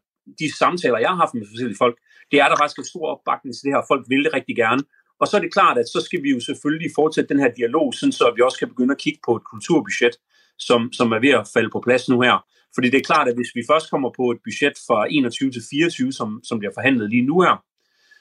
[0.41, 1.97] de samtaler, jeg har haft med forskellige folk,
[2.31, 3.83] det er, at der faktisk er stor opbakning til det her.
[3.93, 4.83] Folk vil det rigtig gerne.
[5.21, 7.95] Og så er det klart, at så skal vi jo selvfølgelig fortsætte den her dialog,
[7.95, 10.15] sådan så vi også kan begynde at kigge på et kulturbudget,
[10.59, 12.37] som, som er ved at falde på plads nu her.
[12.75, 15.63] Fordi det er klart, at hvis vi først kommer på et budget fra 21 til
[15.71, 17.57] 24, som, som bliver forhandlet lige nu her,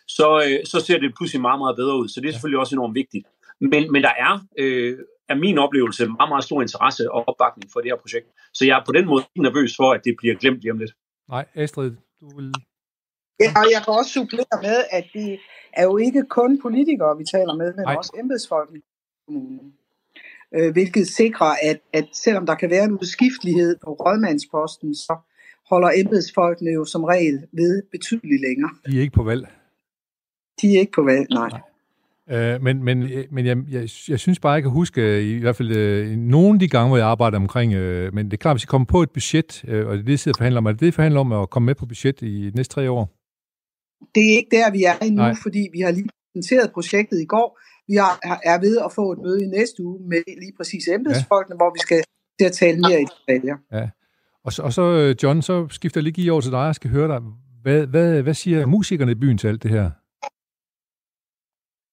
[0.07, 2.07] så, øh, så ser det pludselig meget, meget bedre ud.
[2.07, 3.25] Så det er selvfølgelig også enormt vigtigt.
[3.61, 4.97] Men, men der er øh,
[5.29, 8.27] er min oplevelse meget, meget stor interesse og opbakning for det her projekt.
[8.53, 10.77] Så jeg er på den måde ikke nervøs for, at det bliver glemt lige om
[10.77, 10.93] lidt.
[11.29, 12.53] Nej, Astrid, du vil...
[13.39, 15.39] Ja, og jeg kan også supplere med, at det
[15.73, 17.95] er jo ikke kun politikere, vi taler med, men Nej.
[17.95, 18.81] også embedsfolk i
[19.25, 19.73] kommunen.
[20.55, 25.15] Øh, hvilket sikrer, at, at selvom der kan være en udskiftelighed på rådmandsposten, så
[25.69, 28.71] holder embedsfolkene jo som regel ved betydeligt længere.
[28.85, 29.47] De er ikke på valg.
[30.63, 31.49] De er ikke på valg, nej.
[31.49, 31.61] nej.
[32.29, 35.75] Øh, men men, men jeg, jeg, jeg synes bare, jeg kan huske, i hvert fald
[35.75, 38.63] øh, nogle af de gange, hvor jeg arbejder omkring, øh, men det er klart, hvis
[38.63, 40.79] I kommer på et budget, øh, og det er det, jeg forhandler om, er det
[40.79, 43.09] det, I forhandler om at komme med på budget i de næste tre år?
[44.15, 45.35] Det er ikke der, vi er endnu, Nej.
[45.43, 47.59] fordi vi har lige præsenteret projektet i går.
[47.87, 51.55] Vi er, er ved at få et møde i næste uge med lige præcis embedsfolkene,
[51.55, 51.57] ja.
[51.57, 52.03] hvor vi skal
[52.39, 53.57] til at tale mere i detaljer.
[53.71, 53.89] Ja.
[54.45, 56.89] Og så, og så, øh, John, så skifter jeg lige over til dig og skal
[56.89, 57.21] høre dig.
[57.61, 59.91] Hvad, hvad, hvad siger musikerne i byen til alt det her?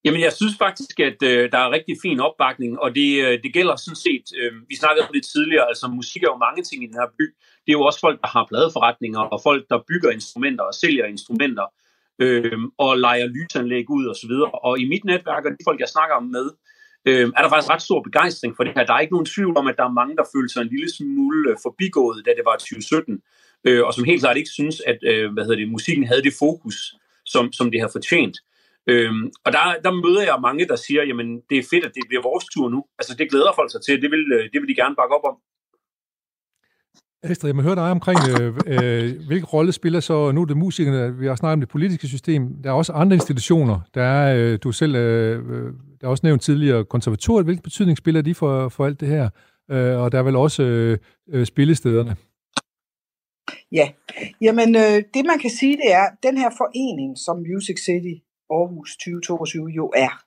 [0.05, 3.53] Jamen, jeg synes faktisk, at øh, der er rigtig fin opbakning, og det, øh, det
[3.53, 6.83] gælder sådan set, øh, vi snakkede om det tidligere, altså musik er jo mange ting
[6.83, 7.27] i den her by.
[7.65, 11.05] Det er jo også folk, der har pladeforretninger, og folk, der bygger instrumenter og sælger
[11.05, 11.67] instrumenter,
[12.19, 14.51] øh, og leger lysanlæg ud og så videre.
[14.51, 16.47] Og i mit netværk, og de folk, jeg snakker om med,
[17.09, 18.85] øh, er der faktisk ret stor begejstring for det her.
[18.87, 20.91] Der er ikke nogen tvivl om, at der er mange, der føler sig en lille
[20.97, 23.21] smule øh, forbigået, da det var 2017,
[23.65, 26.35] øh, og som helt klart ikke synes, at øh, hvad hedder det, musikken havde det
[26.39, 26.77] fokus,
[27.27, 28.37] som, som det har fortjent.
[28.87, 32.05] Øhm, og der, der møder jeg mange, der siger, jamen det er fedt, at det
[32.09, 32.85] bliver vores tur nu.
[32.99, 35.25] Altså det glæder folk sig til, det vil, øh, det vil de gerne bakke op
[35.31, 35.37] om.
[37.23, 40.57] Astrid, jeg må høre dig omkring, øh, øh, hvilken rolle spiller så, nu er det
[40.57, 44.37] musikerne, vi har snakket om det politiske system, der er også andre institutioner, der er,
[44.37, 48.35] øh, du selv, øh, øh der er også nævnt tidligere, konservatoriet, hvilken betydning spiller de
[48.35, 49.31] for, for alt det her?
[49.71, 50.99] Øh, og der er vel også øh,
[51.33, 52.17] øh, spillestederne.
[53.73, 53.89] Ja,
[54.41, 58.97] jamen øh, det man kan sige, det er, den her forening, som Music City Aarhus
[58.97, 60.25] 2022 jo er.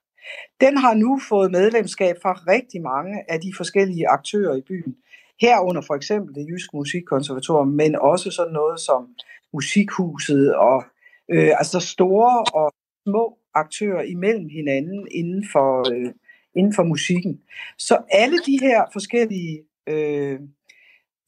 [0.61, 4.95] Den har nu fået medlemskab fra rigtig mange af de forskellige aktører i byen.
[5.41, 9.07] Herunder for eksempel det Jyske Musikkonservatorium, men også sådan noget som
[9.53, 10.83] Musikhuset og
[11.31, 12.73] øh, altså store og
[13.07, 16.11] små aktører imellem hinanden inden for, øh,
[16.55, 17.41] inden for musikken.
[17.77, 20.39] Så alle de her forskellige øh,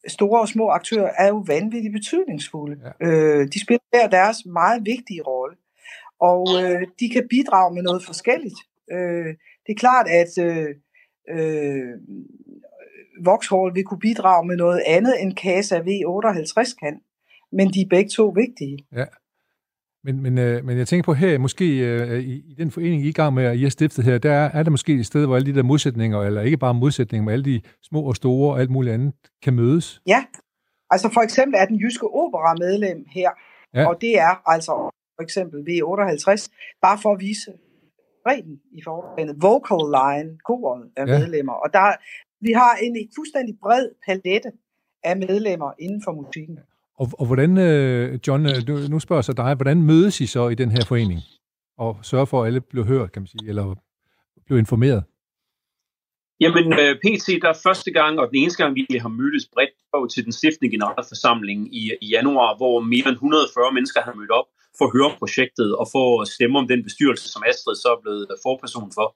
[0.07, 2.77] store og små aktører er jo vanvittigt betydningsfulde.
[3.01, 3.07] Ja.
[3.07, 5.55] Øh, de spiller der deres meget vigtige rolle
[6.19, 8.59] og øh, de kan bidrage med noget forskelligt.
[8.91, 9.31] Øh,
[9.65, 10.69] det er klart, at øh,
[11.35, 11.93] øh,
[13.25, 16.99] Vauxhall vil kunne bidrage med noget andet end Casa V58 kan,
[17.51, 18.77] men de er begge to vigtige.
[18.95, 19.05] Ja.
[20.03, 23.05] Men, men, øh, men jeg tænker på her, måske øh, i, i den forening, I
[23.05, 25.05] er i gang med, at I har stiftet her, der er, er der måske et
[25.05, 28.15] sted, hvor alle de der modsætninger, eller ikke bare modsætninger, men alle de små og
[28.15, 30.01] store og alt muligt andet, kan mødes?
[30.07, 30.25] Ja,
[30.89, 33.29] altså for eksempel er den jyske opera medlem her,
[33.73, 33.87] ja.
[33.87, 36.47] og det er altså for eksempel V58,
[36.81, 37.51] bare for at vise
[38.25, 41.19] bredden i forhold Vocal line, koret af ja.
[41.19, 41.53] medlemmer.
[41.53, 41.85] Og der,
[42.41, 44.51] vi har en fuldstændig bred palette
[45.03, 46.59] af medlemmer inden for musikken.
[46.99, 50.25] Og, og hvordan, øh, John, øh, nu, nu spørger jeg så dig, hvordan mødes I
[50.25, 51.19] så i den her forening?
[51.77, 53.75] Og sørge for, at alle bliver hørt, kan man sige, eller
[54.45, 55.03] bliver informeret?
[56.39, 59.73] Jamen, øh, PT, der er første gang, og den eneste gang, vi har mødtes bredt
[60.13, 64.47] til den stiftende generalforsamling i, i januar, hvor mere end 140 mennesker har mødt op
[64.77, 67.87] for at høre om projektet og for at stemme om den bestyrelse, som Astrid så
[67.95, 69.07] er blevet forperson for.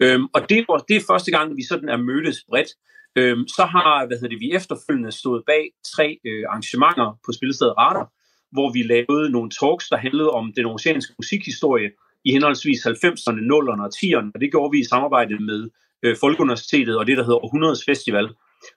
[0.00, 2.70] Øhm, og det, var, det er første gang, vi sådan er mødtes bredt.
[3.16, 5.64] Øhm, så har hvad hedder det, vi efterfølgende stået bag
[5.94, 8.06] tre øh, arrangementer på Spillestedet Radar,
[8.52, 11.90] hvor vi lavede nogle talks, der handlede om den oceanske musikhistorie
[12.24, 15.70] i henholdsvis 90'erne, 0'erne og 10'erne, og det gjorde vi i samarbejde med
[16.02, 18.28] øh, Folkeuniversitetet og det, der hedder Århundredes Festival,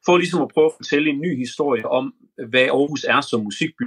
[0.06, 2.14] for ligesom at prøve at fortælle en ny historie om,
[2.50, 3.86] hvad Aarhus er som musikby.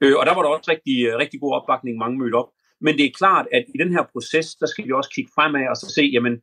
[0.00, 2.50] Øh, og der var der også rigtig, øh, rigtig god opbakning, mange mødte op.
[2.80, 5.68] Men det er klart, at i den her proces, der skal vi også kigge fremad
[5.72, 6.34] og så se, jamen,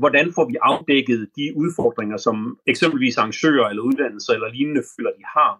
[0.00, 5.24] hvordan får vi afdækket de udfordringer, som eksempelvis arrangører eller uddannelser eller lignende føler, de
[5.36, 5.52] har.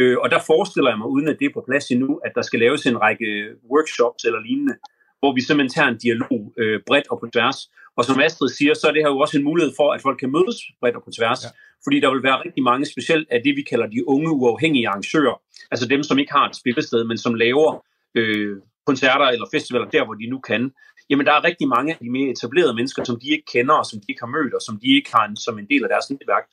[0.00, 2.42] Øh, og der forestiller jeg mig, uden at det er på plads endnu, at der
[2.42, 3.28] skal laves en række
[3.72, 4.74] workshops eller lignende,
[5.20, 7.58] hvor vi simpelthen tager en dialog øh, bredt og på tværs.
[7.96, 10.18] Og som Astrid siger, så er det her jo også en mulighed for, at folk
[10.18, 11.40] kan mødes bredt og på tværs.
[11.44, 11.50] Ja.
[11.84, 15.36] Fordi der vil være rigtig mange, specielt af det, vi kalder de unge uafhængige arrangører.
[15.70, 20.04] Altså dem, som ikke har et spillested, men som laver øh, koncerter eller festivaler der,
[20.04, 20.62] hvor de nu kan.
[21.10, 23.86] Jamen, der er rigtig mange af de mere etablerede mennesker, som de ikke kender, og
[23.86, 25.90] som de ikke har mødt, og som de ikke har en, som en del af
[25.94, 26.44] deres netværk.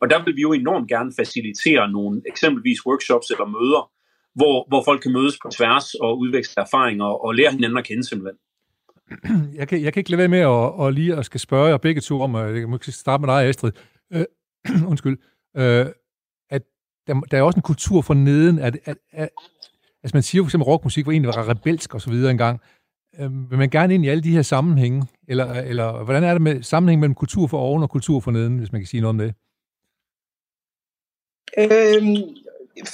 [0.00, 3.82] Og der vil vi jo enormt gerne facilitere nogle eksempelvis workshops eller møder,
[4.34, 8.04] hvor, hvor folk kan mødes på tværs og udveksle erfaringer og lære hinanden at kende
[8.08, 8.38] simpelthen.
[9.58, 11.76] Jeg kan, jeg kan ikke lade være med at, at lige at skal spørge jer
[11.76, 13.72] begge to om, øh, jeg må starte med dig, Astrid.
[14.12, 14.24] Øh,
[14.90, 15.18] undskyld.
[15.56, 15.86] Øh,
[16.50, 16.62] at
[17.06, 19.28] der, der er også en kultur for neden, at, at, at
[20.02, 22.60] altså man siger for eksempel rockmusik var egentlig var rebelsk og så videre engang.
[23.20, 25.06] øh, vil man gerne ind i alle de her sammenhænge?
[25.28, 28.58] Eller, eller hvordan er det med sammenhæng mellem kultur for oven og kultur for neden,
[28.58, 29.34] hvis man kan sige noget om det?
[31.58, 32.16] Øhm,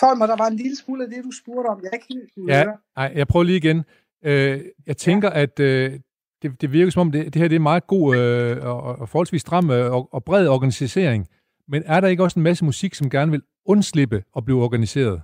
[0.01, 1.81] for mig, der var en lille smule af det, du spurgte om.
[1.83, 2.65] Jeg ikke helt ja,
[2.97, 3.85] nej, jeg prøver lige igen.
[4.25, 5.43] Øh, jeg tænker, ja.
[5.43, 6.01] at øh,
[6.43, 9.09] det, det virker som om, det, det her det er meget god øh, og, og
[9.09, 11.29] forholdsvis stram øh, og, og bred organisering.
[11.69, 15.23] Men er der ikke også en masse musik, som gerne vil undslippe og blive organiseret?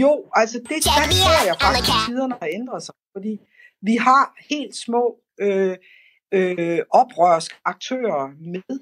[0.00, 3.38] Jo, altså det der tror jeg faktisk, at tiderne har ændret sig, fordi
[3.82, 5.76] vi har helt små øh,
[6.32, 8.78] øh, oprørske aktører med.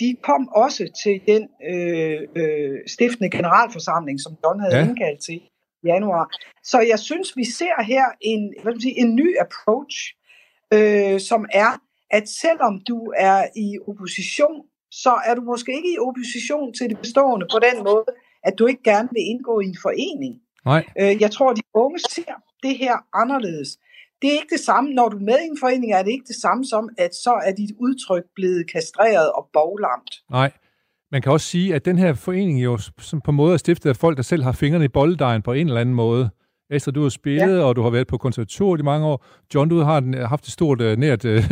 [0.00, 1.42] De kom også til den
[1.72, 4.84] øh, øh, stiftende generalforsamling, som John havde ja.
[4.84, 6.24] indkaldt til i januar.
[6.62, 9.96] Så jeg synes, vi ser her en, hvad sige, en ny approach,
[10.74, 11.70] øh, som er,
[12.10, 14.62] at selvom du er i opposition,
[15.02, 18.04] så er du måske ikke i opposition til det bestående på den måde,
[18.48, 20.34] at du ikke gerne vil indgå i en forening.
[20.64, 20.82] Nej.
[21.00, 23.70] Øh, jeg tror, at de unge ser det her anderledes.
[24.20, 26.28] Det er ikke det samme, når du er med i en forening, er det ikke
[26.32, 30.12] det samme som, at så er dit udtryk blevet kastreret og boglamt.
[30.30, 30.50] Nej.
[31.12, 33.90] Man kan også sige, at den her forening jo som på en måde er stiftet
[33.90, 36.30] af folk, der selv har fingrene i bolddejen på en eller anden måde.
[36.72, 37.64] Esther, du har spillet, ja.
[37.64, 39.24] og du har været på konservatoriet i mange år.
[39.54, 41.42] John, du har haft et stort uh, nært uh,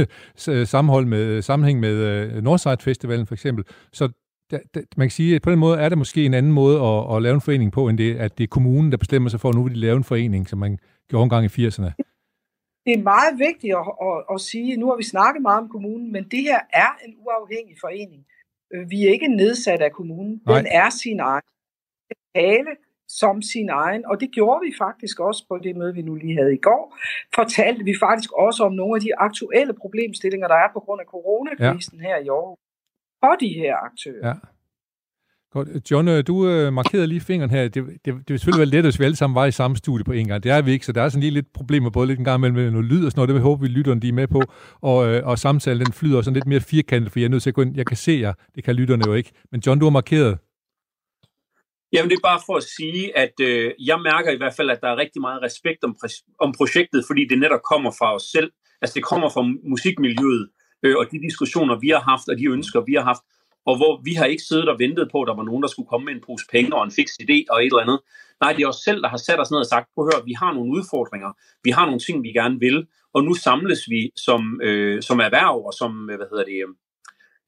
[0.65, 3.65] sammenhold med, sammenhæng med uh, Northside Festivalen for eksempel.
[3.93, 4.09] Så
[4.51, 6.81] da, da, man kan sige, at på den måde er det måske en anden måde
[6.81, 9.41] at, at lave en forening på, end det, at det er kommunen, der bestemmer sig
[9.41, 10.79] for, at nu vil de lave en forening, som man
[11.09, 11.91] gjorde en gang i 80'erne.
[12.87, 16.13] Det er meget vigtigt at, at, at sige, nu har vi snakket meget om kommunen,
[16.13, 18.27] men det her er en uafhængig forening.
[18.91, 20.41] Vi er ikke nedsat af kommunen.
[20.47, 20.59] Nej.
[20.59, 21.49] Den er sin egen.
[22.35, 22.71] Tale
[23.19, 26.37] som sin egen, og det gjorde vi faktisk også på det møde, vi nu lige
[26.41, 26.83] havde i går.
[27.35, 31.07] Fortalte vi faktisk også om nogle af de aktuelle problemstillinger, der er på grund af
[31.07, 32.07] coronakrisen ja.
[32.07, 32.59] her i år
[33.23, 34.29] for de her aktører.
[34.29, 34.35] Ja.
[35.53, 35.91] Godt.
[35.91, 37.63] John, øh, du øh, markerede lige fingeren her.
[37.69, 40.05] Det, det, det vil selvfølgelig være let, hvis vi alle sammen var i samme studie
[40.05, 40.43] på en gang.
[40.43, 42.41] Det er vi ikke, så der er sådan lige lidt problemer, både lidt en gang
[42.41, 43.29] mellem noget lyd og sådan noget.
[43.29, 44.43] Det vil håbe, vi lytterne de er med på.
[44.81, 47.51] Og, øh, og samtalen den flyder sådan lidt mere firkantet, for jeg er nødt til
[47.51, 47.77] at gå ind.
[47.77, 48.33] Jeg kan se jer.
[48.55, 49.31] Det kan lytterne jo ikke.
[49.53, 50.39] Men John, du har markeret.
[51.93, 54.81] Jamen det er bare for at sige, at øh, jeg mærker i hvert fald, at
[54.83, 55.97] der er rigtig meget respekt om,
[56.41, 58.51] om projektet, fordi det netop kommer fra os selv.
[58.83, 60.49] Altså det kommer fra musikmiljøet
[60.83, 63.23] øh, og de diskussioner, vi har haft, og de ønsker, vi har haft,
[63.67, 65.91] og hvor vi har ikke siddet og ventet på, at der var nogen, der skulle
[65.93, 68.01] komme med en pose penge og en fix idé og et eller andet.
[68.43, 70.25] Nej, det er os selv, der har sat os ned og sagt, prøv at høre,
[70.31, 71.31] vi har nogle udfordringer,
[71.65, 75.57] vi har nogle ting, vi gerne vil, og nu samles vi som, øh, som erhverv
[75.69, 76.75] og som, øh, hvad hedder det, øh,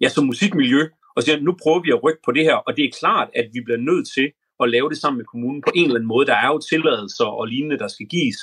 [0.00, 0.80] ja, som musikmiljø,
[1.16, 3.46] og siger, nu prøver vi at rykke på det her, og det er klart, at
[3.54, 4.26] vi bliver nødt til
[4.62, 6.26] at lave det sammen med kommunen på en eller anden måde.
[6.26, 8.40] Der er jo tilladelser og lignende, der skal gives.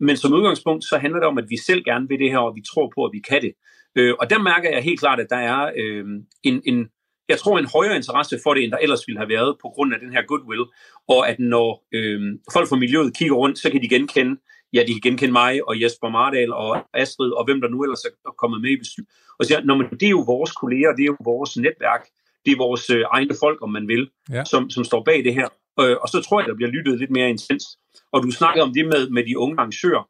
[0.00, 2.54] Men som udgangspunkt, så handler det om, at vi selv gerne vil det her, og
[2.54, 3.52] vi tror på, at vi kan det.
[3.98, 6.04] Øh, og der mærker jeg helt klart, at der er øh,
[6.42, 6.88] en, en,
[7.28, 9.94] jeg tror, en højere interesse for det, end der ellers ville have været på grund
[9.94, 10.64] af den her goodwill.
[11.08, 12.20] Og at når øh,
[12.52, 14.36] folk fra miljøet kigger rundt, så kan de genkende,
[14.72, 18.04] ja, de kan genkende mig og Jesper Mardal og Astrid og hvem der nu ellers
[18.04, 19.04] er kommet med i bestyr.
[19.38, 22.02] Og siger, når man, det er jo vores kolleger, det er jo vores netværk,
[22.44, 24.44] det er vores øh, egne folk, om man vil, ja.
[24.44, 25.48] som, som står bag det her.
[25.80, 27.64] Øh, og så tror jeg, der bliver lyttet lidt mere intens.
[28.12, 30.08] Og du snakker om det med, med de unge arrangører.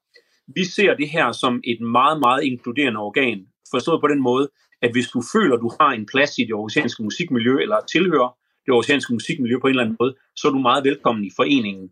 [0.55, 3.39] Vi ser det her som et meget, meget inkluderende organ,
[3.71, 4.49] forstået på den måde,
[4.83, 8.31] at hvis du føler, du har en plads i det aarhusianske musikmiljø, eller tilhører
[8.67, 11.91] det aarhusianske musikmiljø på en eller anden måde, så er du meget velkommen i foreningen.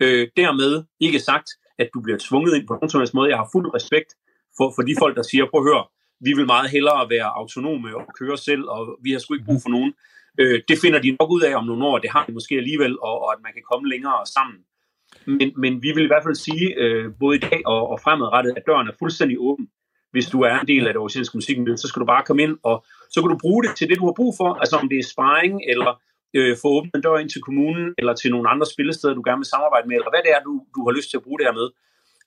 [0.00, 3.30] Øh, dermed ikke sagt, at du bliver tvunget ind på nogen som helst måde.
[3.30, 4.10] Jeg har fuld respekt
[4.56, 5.84] for, for de folk, der siger, prøv at høre,
[6.20, 9.60] vi vil meget hellere være autonome og køre selv, og vi har sgu ikke brug
[9.62, 9.92] for nogen.
[10.40, 12.92] Øh, det finder de nok ud af om nogle år, det har de måske alligevel,
[13.00, 14.58] og, og at man kan komme længere sammen.
[15.26, 18.52] Men, men vi vil i hvert fald sige, øh, både i dag og, og fremadrettet,
[18.56, 19.68] at døren er fuldstændig åben
[20.10, 22.58] hvis du er en del af det aarhusianske musikmiljø, så skal du bare komme ind,
[22.62, 24.98] og så kan du bruge det til det, du har brug for, altså om det
[24.98, 26.00] er sparring, eller
[26.36, 29.40] øh, få åbnet en dør ind til kommunen, eller til nogle andre spillesteder, du gerne
[29.42, 31.46] vil samarbejde med, eller hvad det er, du, du har lyst til at bruge det
[31.48, 31.68] her med.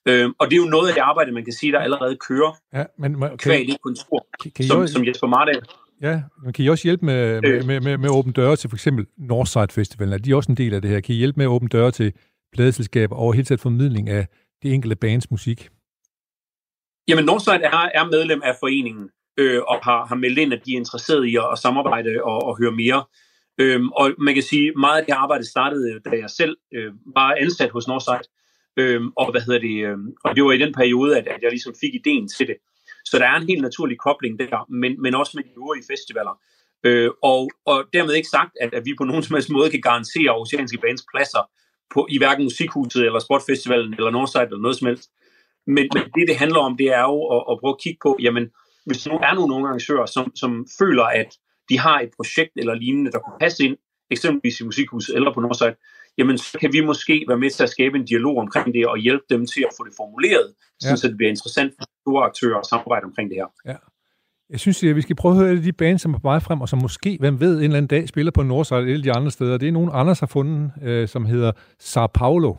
[0.08, 2.52] Øh, og det er jo noget af det arbejde, man kan sige, der allerede kører
[2.74, 3.36] ja, men, okay.
[3.36, 5.62] kvæg det kontor, kan, kan som, også, som Jesper Mardal.
[6.02, 8.76] Ja, men kan I også hjælpe med, øh, med, med, med åbne døre til for
[8.76, 10.14] eksempel Northside Festivalen?
[10.14, 11.00] Er de også en del af det her?
[11.00, 12.12] Kan I hjælpe med at åbne døre til
[12.52, 14.26] pladeselskaber og helt taget formidling af
[14.62, 15.68] de enkelte bands musik?
[17.08, 20.72] Jamen, Northside er, er medlem af foreningen øh, og har, har meldt ind, at de
[20.72, 23.04] er interesseret i at, at samarbejde og, og høre mere.
[23.58, 26.92] Øhm, og man kan sige, meget af det arbejde startede, øh, da jeg selv øh,
[27.14, 28.28] var ansat hos Northside.
[28.76, 29.76] Øhm, og hvad hedder det?
[29.86, 32.56] Øh, og det var i den periode, at, at jeg ligesom fik ideen til det.
[33.04, 36.38] Så der er en helt naturlig kobling der, men, men også med de øvrige festivaler.
[36.84, 39.80] Øh, og, og dermed ikke sagt, at, at vi på nogen som helst måde kan
[39.80, 41.50] garantere oceanske bands pladser
[41.94, 45.10] på, i hverken Musikhuset eller Sportfestivalen eller Northside eller noget som helst.
[45.66, 48.16] Men, men det, det handler om, det er jo at, at prøve at kigge på,
[48.20, 48.50] jamen,
[48.86, 51.30] hvis nu er nogle arrangører, som, som føler, at
[51.68, 53.76] de har et projekt eller lignende, der kunne passe ind,
[54.10, 55.74] eksempelvis i Musikhuset eller på Northside,
[56.18, 58.98] jamen så kan vi måske være med til at skabe en dialog omkring det og
[58.98, 60.54] hjælpe dem til at få det formuleret,
[60.84, 60.96] ja.
[60.96, 63.46] så det bliver interessant for store aktører at samarbejde omkring det her.
[63.66, 63.76] Ja.
[64.50, 66.60] Jeg synes, at vi skal prøve at høre de bands, som er på vej frem,
[66.60, 69.30] og som måske, hvem ved, en eller anden dag spiller på Nordside eller de andre
[69.30, 69.58] steder.
[69.58, 72.54] Det er nogen, Anders har fundet, øh, som hedder Sao Paulo.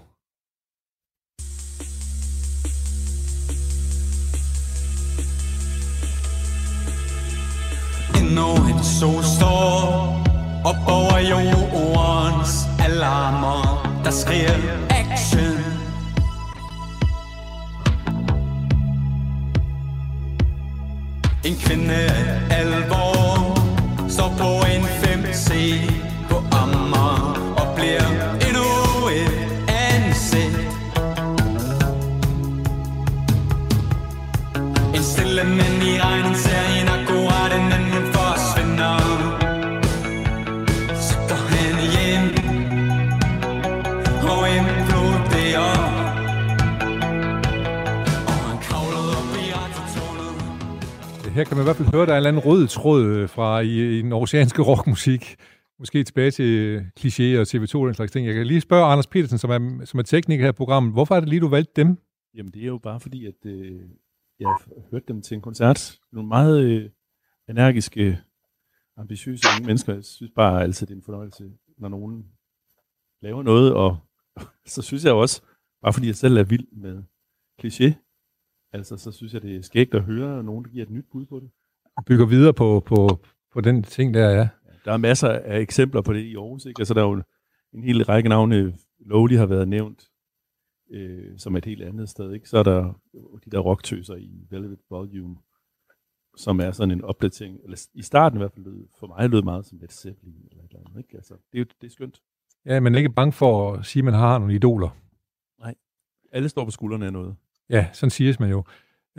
[8.44, 10.24] Endnu en solstorm
[10.64, 14.54] op over jordens alarmer, der skriger
[14.90, 15.58] action.
[21.44, 23.58] En kvinde af alvor
[24.10, 25.54] står på en 5C
[26.30, 28.10] på Amager og bliver
[28.48, 29.32] endnu et
[29.68, 30.58] ansigt.
[34.96, 36.36] En stille mand i regnen
[51.34, 53.30] her kan man i hvert fald høre, der er en eller anden rød tråd øh,
[53.30, 55.36] fra i, i den oceanske rockmusik.
[55.80, 58.28] Måske tilbage til øh, klichéer og TV2 og den slags ting.
[58.28, 60.94] Jeg kan lige spørge Anders Petersen, som er, som er tekniker her i programmet.
[60.94, 61.98] Hvorfor er det lige, du valgte dem?
[62.36, 63.82] Jamen, det er jo bare fordi, at øh,
[64.40, 64.62] jeg har
[64.92, 66.00] hørt dem til en koncert.
[66.12, 66.90] Nogle meget øh,
[67.50, 68.20] energiske,
[68.98, 69.94] ambitiøse unge mennesker.
[69.94, 72.26] Jeg synes bare altid, det er en fornøjelse, når nogen
[73.22, 73.74] laver noget.
[73.74, 73.98] Og
[74.74, 75.42] så synes jeg også,
[75.82, 77.04] bare fordi jeg selv er vild med
[77.64, 77.94] kliché,
[78.74, 81.26] Altså, så synes jeg, det er skægt at høre nogen, der giver et nyt bud
[81.26, 81.50] på det.
[82.06, 83.20] Bygger videre på, på,
[83.52, 84.50] på den ting der, ja.
[84.86, 86.80] Der er masser af eksempler på det i Aarhus, ikke?
[86.80, 87.24] Altså, der er jo
[87.74, 90.10] en hel række navne, Lowly har været nævnt,
[90.92, 92.50] øh, som er et helt andet sted, ikke?
[92.50, 92.94] Så er der
[93.46, 95.36] de der rocktøser i Velvet Volume,
[96.38, 99.42] som er sådan en opdatering, eller i starten i hvert fald lød, for mig lød
[99.42, 101.16] meget som et Zeppelin eller et eller andet, ikke?
[101.16, 102.22] Altså, det er jo det er skønt.
[102.66, 104.90] Ja, men ikke bange for at sige, at man har nogle idoler.
[105.60, 105.76] Nej,
[106.32, 107.36] alle står på skuldrene af noget.
[107.70, 108.64] Ja, sådan siges man jo.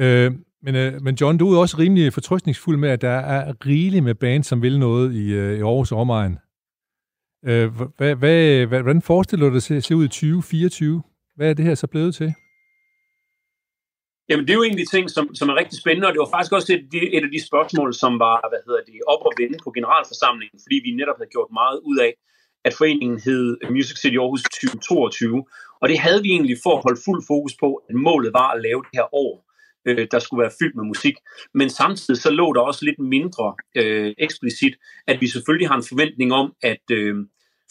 [0.01, 0.33] Øh,
[0.63, 4.15] men, øh, men John, du er også rimelig fortrøstningsfuld med, at der er rigeligt med
[4.15, 6.39] bands, som vil noget i, øh, i Aarhus omegn.
[7.45, 11.03] Øh, hvad, hvad, hvad, hvordan forestiller du dig at se ud i 2024?
[11.37, 12.35] Hvad er det her så blevet til?
[14.29, 16.53] Jamen, det er jo egentlig ting, som, som er rigtig spændende, og det var faktisk
[16.59, 16.85] også et,
[17.17, 20.77] et af de spørgsmål, som var, hvad hedder det, op og vende på generalforsamlingen, fordi
[20.87, 22.13] vi netop havde gjort meget ud af,
[22.67, 25.45] at foreningen hed Music City Aarhus 2022,
[25.85, 28.63] og det havde vi egentlig for at holde fuld fokus på, at målet var at
[28.63, 29.33] lave det her år,
[29.89, 31.15] øh, der skulle være fyldt med musik.
[31.55, 34.75] Men samtidig så lå der også lidt mindre øh, eksplicit,
[35.07, 37.15] at vi selvfølgelig har en forventning om, at øh,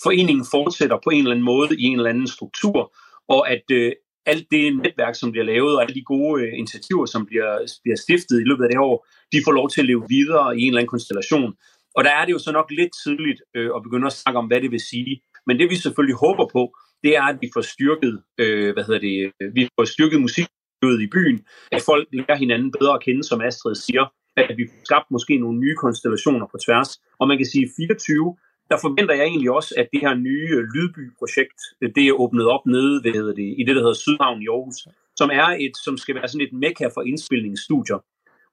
[0.03, 2.95] foreningen fortsætter på en eller anden måde i en eller anden struktur,
[3.27, 3.91] og at øh,
[4.25, 7.51] alt det netværk, som bliver lavet, og alle de gode øh, initiativer, som bliver,
[7.83, 10.61] bliver stiftet i løbet af det år, de får lov til at leve videre i
[10.61, 11.53] en eller anden konstellation.
[11.95, 14.47] Og der er det jo så nok lidt tidligt øh, at begynde at snakke om,
[14.47, 15.21] hvad det vil sige.
[15.47, 16.63] Men det vi selvfølgelig håber på,
[17.03, 20.47] det er, at vi får styrket, øh, hvad hedder det, vi får styrket musik
[21.07, 24.05] i byen, at folk lærer hinanden bedre at kende, som Astrid siger,
[24.37, 26.89] at vi får skabt måske nogle nye konstellationer på tværs.
[27.19, 28.37] Og man kan sige, 24,
[28.71, 32.45] der forventer jeg egentlig også, at det her nye øh, Lydby-projekt, øh, det er åbnet
[32.55, 34.79] op nede ved det, i det, der hedder Sydhavn i Aarhus,
[35.15, 37.99] som er et, som skal være sådan et mekka for indspilningsstudier.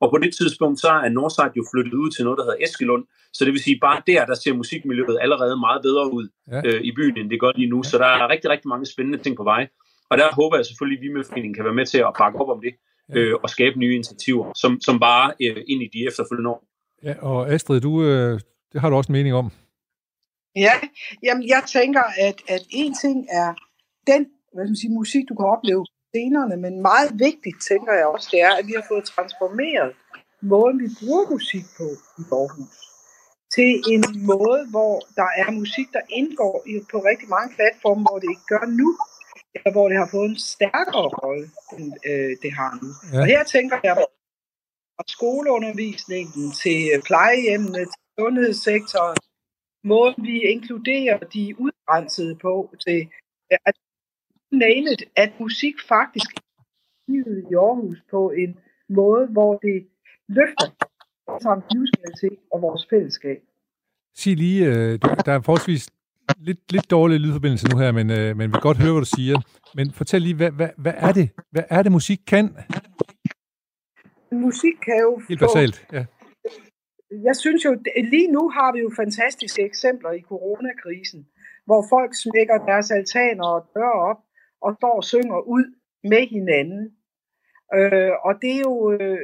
[0.03, 3.05] Og på det tidspunkt, så er Northside jo flyttet ud til noget, der hedder Eskelund.
[3.33, 6.61] Så det vil sige, bare der, der ser musikmiljøet allerede meget bedre ud ja.
[6.67, 7.83] øh, i byen, end det gør lige nu.
[7.83, 9.63] Så der er rigtig, rigtig mange spændende ting på vej.
[10.11, 12.39] Og der håber jeg selvfølgelig, at vi med foreningen kan være med til at bakke
[12.41, 12.73] op om det,
[13.17, 16.61] øh, og skabe nye initiativer, som, som bare øh, ind i de efterfølgende år.
[17.03, 18.41] Ja, og Astrid, du, øh,
[18.73, 19.51] det har du også en mening om.
[20.57, 20.75] Ja,
[21.23, 23.55] jamen jeg tænker, at, at en ting er
[24.07, 28.07] den hvad skal man sige, musik, du kan opleve scenerne, men meget vigtigt, tænker jeg
[28.07, 29.93] også, det er, at vi har fået transformeret
[30.43, 31.87] måden, vi bruger musik på
[32.21, 32.77] i Aarhus,
[33.55, 38.19] til en måde, hvor der er musik, der indgår i, på rigtig mange platforme, hvor
[38.19, 38.89] det ikke gør nu,
[39.55, 42.89] eller hvor det har fået en stærkere rolle, end øh, det har nu.
[43.13, 43.21] Ja.
[43.21, 44.05] Og her tænker jeg på
[45.09, 49.21] skoleundervisningen, til plejehjemmene, til sundhedssektoren,
[49.85, 52.55] måden vi inkluderer de udgrænsede på,
[52.85, 53.01] til
[53.51, 53.75] at
[54.53, 56.31] name it, at musik faktisk
[57.09, 59.87] livet i Aarhus på en måde, hvor det
[60.29, 60.69] løfter
[61.43, 63.39] samt livskvalitet og vores fællesskab.
[64.17, 65.91] Sig lige, øh, der er forholdsvis
[66.39, 69.13] lidt, lidt dårlig lydforbindelse nu her, men, øh, men vi kan godt høre, hvad du
[69.17, 69.37] siger.
[69.75, 71.31] Men fortæl lige, hvad, hvad, hvad, er det?
[71.51, 72.57] Hvad er det, musik kan?
[74.33, 75.23] Musik kan jo...
[75.29, 76.05] Helt basalt, ja.
[77.29, 77.71] Jeg synes jo,
[78.15, 81.27] lige nu har vi jo fantastiske eksempler i coronakrisen,
[81.67, 84.21] hvor folk smækker deres altaner og døre op
[84.65, 85.67] og står og synger ud
[86.13, 86.83] med hinanden.
[87.79, 89.19] Øh, og det er, jo, øh,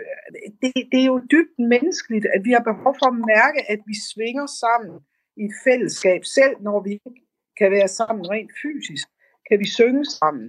[0.61, 3.95] det, det er jo dybt menneskeligt, at vi har behov for at mærke, at vi
[4.12, 4.95] svinger sammen
[5.41, 7.22] i et fællesskab, selv når vi ikke
[7.59, 9.07] kan være sammen rent fysisk,
[9.49, 10.47] kan vi synge sammen.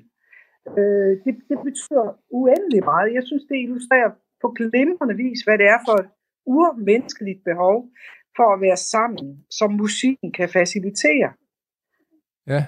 [0.77, 2.07] Øh, det, det betyder
[2.39, 3.13] uendelig meget.
[3.17, 4.11] Jeg synes, det illustrerer
[4.41, 6.09] på glimrende vis, hvad det er for et
[6.45, 7.77] urmenneskeligt behov
[8.38, 11.29] for at være sammen, som musikken kan facilitere.
[12.47, 12.65] Ja.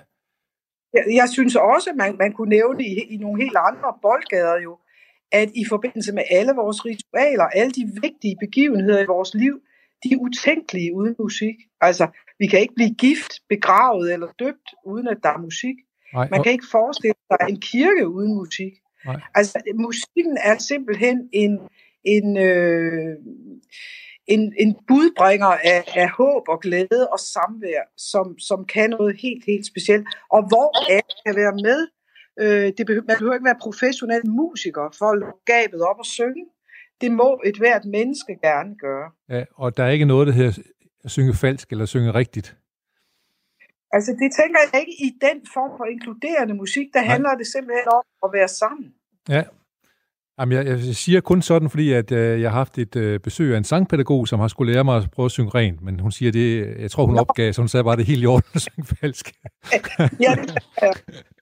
[0.93, 4.59] Jeg, jeg synes også, at man, man kunne nævne i, i nogle helt andre boldgader
[4.63, 4.77] jo,
[5.31, 9.59] at i forbindelse med alle vores ritualer, alle de vigtige begivenheder i vores liv,
[10.03, 11.55] de er utænkelige uden musik.
[11.81, 12.07] Altså,
[12.39, 15.75] vi kan ikke blive gift, begravet eller døbt, uden at der er musik.
[16.13, 18.73] Nej, Man kan ikke forestille sig en kirke uden musik.
[19.05, 19.21] Nej.
[19.35, 21.59] Altså, musikken er simpelthen en,
[22.03, 23.15] en, øh,
[24.33, 29.43] en, en budbringer af, af håb og glæde og samvær, som, som kan noget helt,
[29.45, 30.07] helt specielt.
[30.35, 31.79] Og hvor alle kan være med.
[32.41, 36.05] Øh, det behøver, man behøver ikke være professionel musiker for at lukke gabet op og
[36.05, 36.45] synge.
[37.01, 39.07] Det må et hvert menneske gerne gøre.
[39.29, 40.61] Ja, og der er ikke noget, der hedder
[41.03, 42.57] at synge falsk eller synge rigtigt.
[43.91, 47.09] Altså det tænker jeg ikke i den form for inkluderende musik, der Nej.
[47.13, 48.87] handler det simpelthen om at være sammen.
[49.29, 49.43] Ja,
[50.39, 53.53] Jamen, jeg, jeg siger kun sådan, fordi at, øh, jeg har haft et øh, besøg
[53.53, 56.11] af en sangpædagog, som har skulle lære mig at prøve at synge rent, men hun
[56.11, 57.21] siger det, jeg tror hun Nå.
[57.21, 59.31] opgav, så hun sagde bare, det er helt i orden at synge falsk.
[60.25, 60.91] ja, det er,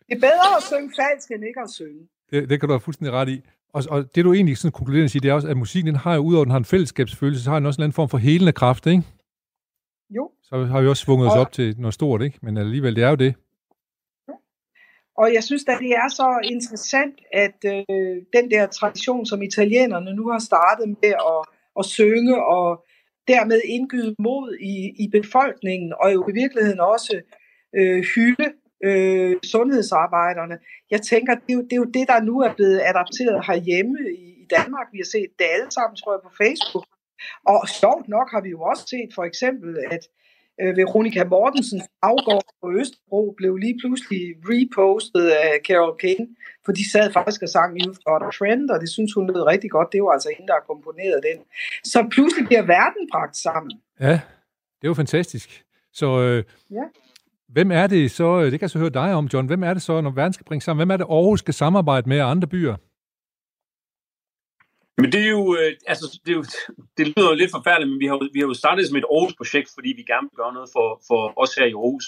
[0.08, 2.00] det er bedre at synge falsk, end ikke at synge.
[2.32, 3.42] Det, det kan du have fuldstændig ret i.
[3.74, 6.16] Og, og det du egentlig sådan konkluderende siger, det er også, at musikken den har
[6.16, 8.52] jo, udover den har en fællesskabsfølelse, så har den også en anden form for helende
[8.52, 9.04] kraft, ikke?
[10.10, 10.32] Jo.
[10.44, 12.40] Så har vi også svunget og, os op til noget stort, ikke?
[12.42, 13.36] Men alligevel, det er jo det.
[15.18, 20.14] Og jeg synes at det er så interessant, at øh, den der tradition, som italienerne
[20.14, 21.42] nu har startet med at,
[21.80, 22.86] at synge og
[23.28, 27.22] dermed indgyde mod i, i befolkningen, og jo i virkeligheden også
[27.78, 28.48] øh, hylde
[28.84, 30.58] øh, sundhedsarbejderne.
[30.92, 33.98] Jeg tænker, det er, jo, det er jo det, der nu er blevet adapteret herhjemme
[34.24, 34.88] i, i Danmark.
[34.92, 36.88] Vi har set det alle sammen, tror jeg, på Facebook.
[37.46, 40.04] Og sjovt nok har vi jo også set for eksempel, at
[40.62, 46.22] øh, Veronica Mortensens afgård på Østerbro blev lige pludselig repostet af Carol King,
[46.66, 49.42] for de sad faktisk og sang You've Got a Friend, og det synes hun lød
[49.54, 49.88] rigtig godt.
[49.92, 51.38] Det var altså hende, der har komponeret den.
[51.84, 53.72] Så pludselig bliver verden bragt sammen.
[54.00, 54.20] Ja,
[54.82, 55.64] det jo fantastisk.
[55.94, 56.86] Så øh, ja.
[57.48, 59.82] hvem er det så, det kan jeg så høre dig om, John, hvem er det
[59.82, 62.76] så, når verden skal bringe sammen, hvem er det Aarhus skal samarbejde med andre byer?
[65.02, 66.46] Men det er jo, øh, altså, det, er jo,
[66.98, 69.70] det lyder jo lidt forfærdeligt, men vi har, vi har jo startet som et Aarhus-projekt,
[69.74, 72.08] fordi vi gerne vil gøre noget for, for os her i Aarhus.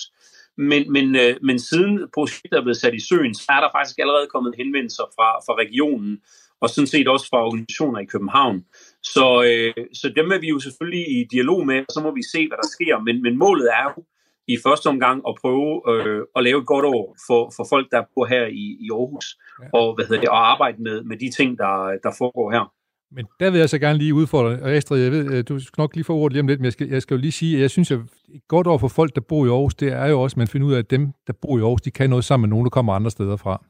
[0.58, 4.00] Men, men, øh, men siden projektet er blevet sat i søen, så er der faktisk
[4.00, 6.22] allerede kommet henvendelser fra, fra regionen,
[6.62, 8.66] og sådan set også fra organisationer i København.
[9.04, 12.24] Så, øh, så dem er vi jo selvfølgelig i dialog med, og så må vi
[12.34, 12.96] se, hvad der sker.
[13.08, 14.04] Men, men målet er jo
[14.48, 18.02] i første omgang at prøve øh, at lave et godt år for, for folk, der
[18.16, 19.28] bor her i, i Aarhus,
[19.74, 21.74] og, hvad hedder det, og arbejde med, med de ting, der,
[22.04, 22.66] der foregår her.
[23.12, 25.82] Men der vil jeg så gerne lige udfordre, og Astrid, jeg ved, øh, du skal
[25.82, 27.56] nok lige få ordet lige om lidt, men jeg skal, jeg skal jo lige sige,
[27.56, 28.00] at jeg synes, at
[28.48, 30.68] godt over for folk, der bor i Aarhus, det er jo også, at man finder
[30.68, 32.70] ud af, at dem, der bor i Aarhus, de kan noget sammen med nogen, der
[32.70, 33.66] kommer andre steder fra.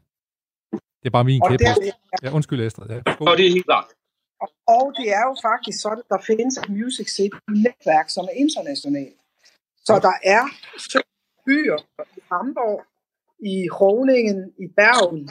[0.72, 1.82] Det er bare min kæphest.
[2.24, 2.90] Ja, undskyld, Astrid.
[2.90, 3.86] Ja, og det er helt klart.
[4.68, 9.20] Og det er jo faktisk sådan, at der findes et Music City-netværk, som er internationalt.
[9.86, 10.44] Så der er
[11.46, 11.78] byer
[12.18, 12.84] i Hamburg,
[13.40, 15.30] i Groningen, i Bergen,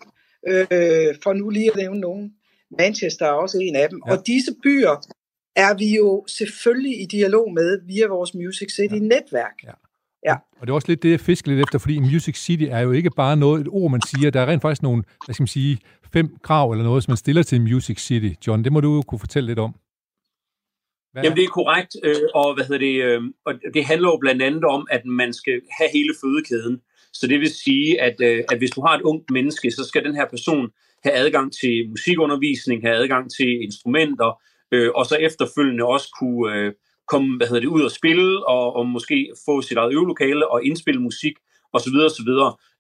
[0.51, 2.35] øh, for nu lige at nævne nogen,
[2.79, 4.03] Manchester er også en af dem.
[4.07, 4.13] Ja.
[4.13, 4.95] Og disse byer
[5.57, 9.57] er vi jo selvfølgelig i dialog med via vores Music City-netværk.
[9.65, 9.73] Ja.
[10.27, 10.35] Ja.
[10.61, 12.93] Og det er også lidt det, jeg fisker lidt efter, fordi Music City er jo
[12.93, 14.31] ikke bare noget, et ord, man siger.
[14.31, 15.79] Der er rent faktisk nogle, hvad skal man sige,
[16.13, 18.33] fem krav eller noget, som man stiller til Music City.
[18.47, 19.75] John, det må du jo kunne fortælle lidt om.
[21.13, 24.17] Hvad Jamen, det er korrekt, øh, og, hvad hedder det, øh, og det handler jo
[24.21, 26.81] blandt andet om, at man skal have hele fødekæden.
[27.13, 30.05] Så det vil sige, at, øh, at hvis du har et ungt menneske, så skal
[30.05, 30.71] den her person
[31.05, 34.41] have adgang til musikundervisning, have adgang til instrumenter,
[34.73, 36.73] øh, og så efterfølgende også kunne øh,
[37.09, 40.65] komme hvad hedder det, ud og spille, og, og måske få sit eget øvelokale og
[40.65, 41.35] indspille musik,
[41.73, 41.97] osv.
[42.09, 42.31] osv.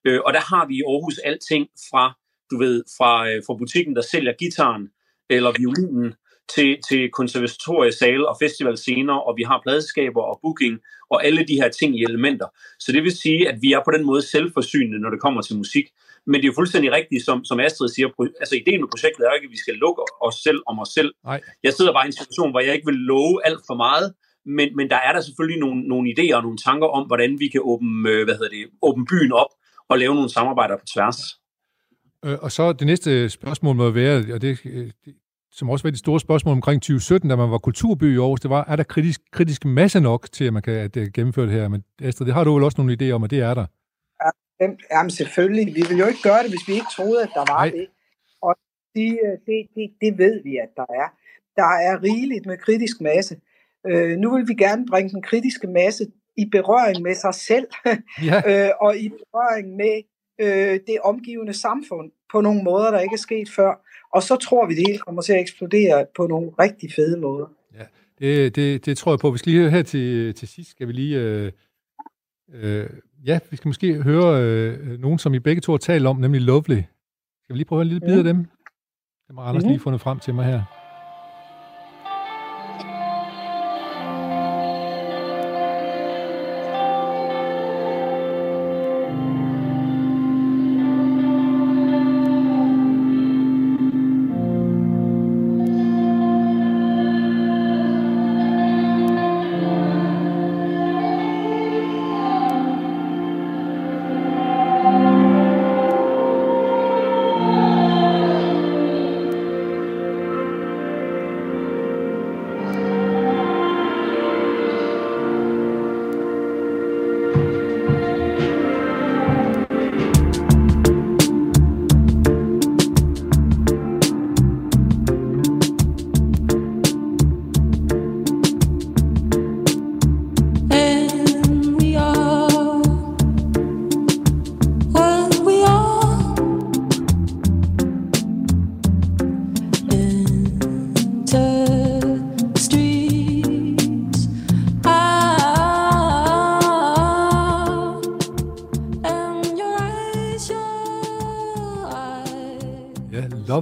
[0.07, 2.19] Øh, og der har vi i Aarhus alting fra,
[2.51, 4.89] du ved, fra, øh, fra butikken, der sælger gitaren,
[5.31, 6.14] eller violinen,
[6.55, 10.79] til, til konservatoriesale og festivalscener, og vi har pladeskaber og booking,
[11.11, 12.47] og alle de her ting i elementer.
[12.79, 15.57] Så det vil sige, at vi er på den måde selvforsynende, når det kommer til
[15.57, 15.87] musik.
[16.29, 18.09] Men det er jo fuldstændig rigtigt, som, som Astrid siger.
[18.43, 20.91] Altså ideen med projektet er jo ikke, at vi skal lukke os selv om os
[20.99, 21.11] selv.
[21.24, 21.41] Nej.
[21.66, 24.09] Jeg sidder bare i en situation, hvor jeg ikke vil love alt for meget,
[24.57, 27.47] men, men der er der selvfølgelig nogle, nogle idéer og nogle tanker om, hvordan vi
[27.55, 29.53] kan åbne, øh, hvad hedder det, åbne byen op
[29.91, 31.18] og lave nogle samarbejder på tværs.
[32.24, 34.59] Øh, og så det næste spørgsmål må være, og det,
[35.05, 35.14] det
[35.53, 38.51] som også var det store spørgsmål omkring 2017, da man var kulturby i Aarhus, det
[38.51, 41.55] var, er der kritisk, kritisk masse nok til, at man kan at, at gennemføre det
[41.55, 41.68] her?
[41.68, 43.66] Men Astrid, det har du vel også nogle idéer om, at det er der?
[44.61, 45.67] Jamen selvfølgelig.
[45.75, 47.71] Vi ville jo ikke gøre det, hvis vi ikke troede, at der var Nej.
[47.71, 47.87] det.
[48.43, 48.55] Og
[48.95, 51.09] det, det, det, det ved vi, at der er.
[51.57, 53.41] Der er rigeligt med kritisk masse.
[53.87, 56.07] Øh, nu vil vi gerne bringe den kritiske masse
[56.37, 57.67] i berøring med sig selv,
[58.29, 58.39] ja.
[58.51, 60.03] øh, og i berøring med
[60.41, 63.85] øh, det omgivende samfund på nogle måder, der ikke er sket før.
[64.15, 67.47] Og så tror vi, det hele kommer til at eksplodere på nogle rigtig fede måder.
[67.75, 67.85] Ja,
[68.19, 69.31] det, det, det tror jeg på.
[69.31, 71.19] Vi skal lige her til, til sidst, skal vi lige...
[71.19, 71.53] Øh,
[72.55, 72.91] øh,
[73.29, 76.41] ja, vi skal måske høre øh, nogen, som I begge to har talt om, nemlig
[76.41, 76.83] Lovely.
[77.43, 78.37] Skal vi lige prøve en lille bid af dem?
[79.29, 79.68] Det har Anders mm.
[79.68, 80.78] lige fundet frem til mig her.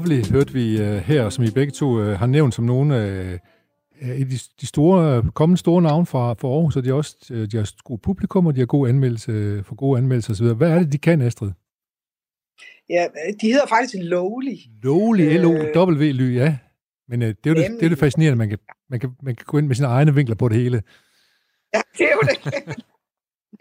[0.06, 3.38] Lovely hørte vi uh, her, som I begge to uh, har nævnt som nogle af
[4.02, 7.36] uh, de, de store, kommende store navne fra, fra Aarhus, og de har også uh,
[7.36, 10.46] de har gode publikum, og de har gode anmeldelse, for gode anmeldelser osv.
[10.46, 11.50] Hvad er det, de kan, Astrid?
[12.88, 13.06] Ja,
[13.40, 14.56] de hedder faktisk Lowly.
[14.82, 16.56] Lowly, L-O-W-L-Y, ja.
[17.08, 18.58] Men det, er jo det, det er det fascinerende, man kan,
[18.90, 20.82] man, kan, man kan gå ind med sine egne vinkler på det hele.
[21.74, 22.84] Ja, det er jo det.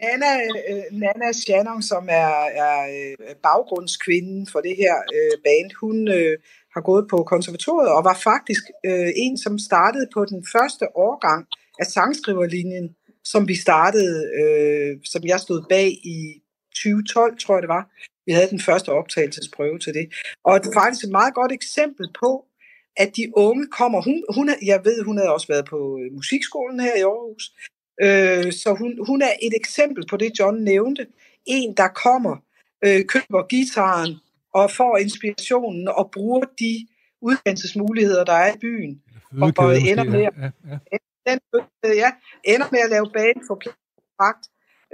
[0.02, 0.30] Nana,
[0.70, 2.34] øh, Nana Shannon, som er,
[2.64, 6.38] er øh, baggrundskvinden for det her øh, band, hun øh,
[6.74, 11.46] har gået på konservatoriet og var faktisk øh, en, som startede på den første årgang
[11.80, 16.18] af sangskriverlinjen, som vi startede, øh, som jeg stod bag i
[16.74, 17.84] 2012, tror jeg det var.
[18.26, 20.06] Vi havde den første optagelsesprøve til det.
[20.44, 22.44] Og det er faktisk et meget godt eksempel på,
[22.96, 24.00] at de unge kommer.
[24.02, 27.44] Hun, hun, jeg ved, hun havde også været på øh, musikskolen her i Aarhus,
[28.02, 31.06] Øh, så hun, hun er et eksempel på det, John nævnte.
[31.46, 32.36] En, der kommer,
[32.84, 34.16] øh, køber gitaren
[34.54, 36.86] og får inspirationen og bruger de
[37.20, 39.02] uddannelsesmuligheder, der er i byen.
[39.42, 40.78] Og, og ender med, ja, ja.
[41.26, 41.38] Den,
[41.84, 42.10] ja,
[42.44, 43.62] ender med at lave bane for
[44.18, 44.48] pragt.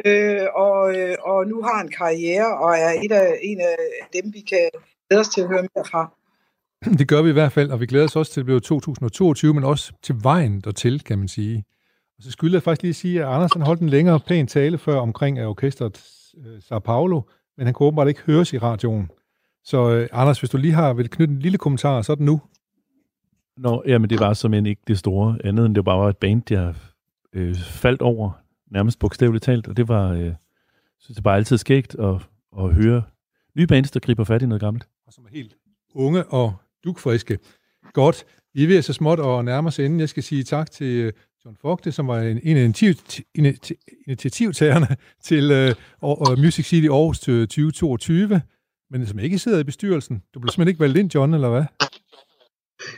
[0.04, 3.76] Øh, og, øh, og nu har en karriere og er et af, en af
[4.12, 4.70] dem, vi kan
[5.08, 6.14] glæde os til at høre mere fra.
[6.98, 9.54] Det gør vi i hvert fald, og vi glæder os også til at blive 2022,
[9.54, 11.64] men også til vejen dertil, kan man sige.
[12.22, 14.96] Og så skulle jeg faktisk lige sige, at Andersen holdt en længere pæn tale før
[14.96, 16.00] omkring orkestret
[16.38, 17.22] øh, Sao Paulo,
[17.56, 19.10] men han kunne åbenbart ikke høres i radioen.
[19.64, 22.24] Så uh, Anders, hvis du lige har vil knytte en lille kommentar, så er det
[22.24, 22.40] nu.
[23.56, 26.42] Nå, jamen det var som ikke det store andet, end det bare var et band,
[26.50, 26.74] jeg
[27.32, 28.30] øh, faldt over,
[28.70, 30.32] nærmest bogstaveligt talt, og det var, øh,
[30.98, 32.14] synes jeg bare altid skægt at,
[32.58, 33.02] at høre
[33.56, 34.88] nye bands, der griber fat i noget gammelt.
[35.06, 35.56] Og som er helt
[35.94, 36.54] unge og
[36.84, 37.38] dukfriske.
[37.92, 38.24] Godt.
[38.54, 40.00] Vi er ved så småt og nærme os inden.
[40.00, 41.12] Jeg skal sige tak til
[41.44, 42.62] John Fogte, som var en, en af
[44.06, 44.96] initiativtagerne
[45.28, 48.42] til uh, Music City Aarhus 2022,
[48.90, 50.22] men som ikke sidder i bestyrelsen.
[50.34, 51.64] Du blev simpelthen ikke valgt ind, John, eller hvad?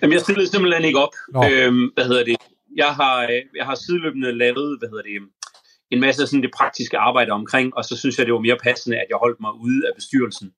[0.02, 1.14] Jamen, jeg stillede simpelthen ikke op.
[1.50, 2.36] Øhm, hvad hedder det?
[2.76, 5.12] Jeg har, øh, jeg har sideløbende lavet, hvad hedder det,
[5.90, 8.58] en masse af sådan det praktiske arbejde omkring, og så synes jeg, det var mere
[8.62, 10.52] passende, at jeg holdt mig ude af bestyrelsen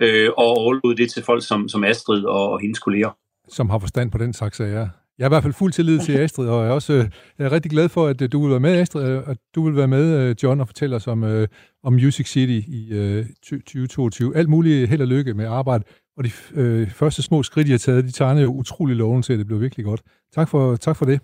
[0.00, 3.10] øh, og overlod det til folk som, som Astrid og, og hendes kolleger.
[3.48, 4.88] Som har forstand på den slags sager.
[5.18, 7.46] Jeg er i hvert fald fuld tillid til Astrid, og jeg er også øh, jeg
[7.46, 9.64] er rigtig glad for, at øh, du vil være med, Astrid, og øh, at du
[9.64, 11.46] vil være med, John, og fortælle os om,
[11.82, 14.36] om Music City i 2022.
[14.36, 15.84] Alt muligt held og lykke med arbejde.
[16.16, 19.32] Og de øh, første små skridt, I har taget, de tegner jo utrolig loven til,
[19.32, 20.02] at det bliver virkelig godt.
[20.34, 21.20] Tak for, tak for det.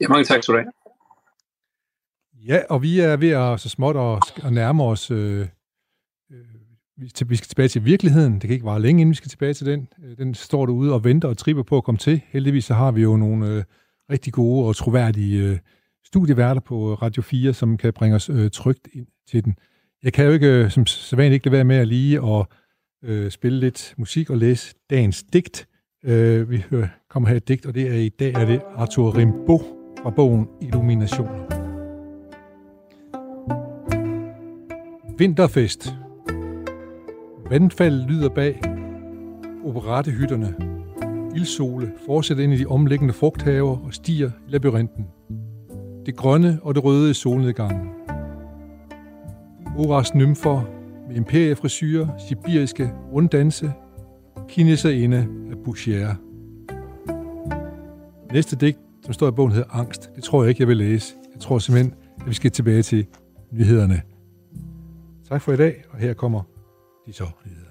[0.00, 0.72] Ja, mange tak skal du have.
[2.46, 5.48] Ja, og vi er ved at så småt at, at nærme os øh,
[6.98, 8.32] vi skal tilbage til virkeligheden.
[8.32, 9.88] Det kan ikke vare længe, inden vi skal tilbage til den.
[10.04, 12.20] Øh, den står derude og venter og tripper på at komme til.
[12.28, 13.64] Heldigvis så har vi jo nogle øh,
[14.10, 15.58] rigtig gode og troværdige øh,
[16.04, 19.56] studieværter på øh, Radio 4, som kan bringe os øh, trygt ind til den.
[20.02, 22.48] Jeg kan jo ikke, øh, som sædvanligt, ikke lade være med at lige og
[23.04, 25.68] øh, spille lidt musik og læse dagens digt.
[26.04, 29.16] Øh, vi hører, kommer her et digt, og det er i dag er det Arthur
[29.16, 29.60] Rimbaud
[30.02, 31.46] fra bogen Illuminationer.
[35.18, 35.96] Vinterfest
[37.50, 38.60] Vandfald lyder bag
[39.64, 40.54] operattehytterne.
[41.34, 45.06] Ildsole fortsætter ind i de omliggende frugthaver og stiger i labyrinten.
[46.06, 47.88] det grønne og det røde i solnedgangen.
[49.76, 50.62] Oras nymfer
[51.08, 53.72] med imperiefrisyrer, sibiriske runddanse,
[54.48, 56.14] kineserinde af Boucher.
[58.32, 60.10] Næste digt, som står i bogen, hedder Angst.
[60.16, 61.14] Det tror jeg ikke, jeg vil læse.
[61.34, 63.06] Jeg tror simpelthen, at vi skal tilbage til
[63.50, 64.02] nyhederne.
[65.28, 66.42] Tak for i dag, og her kommer
[67.06, 67.65] de så nyheder.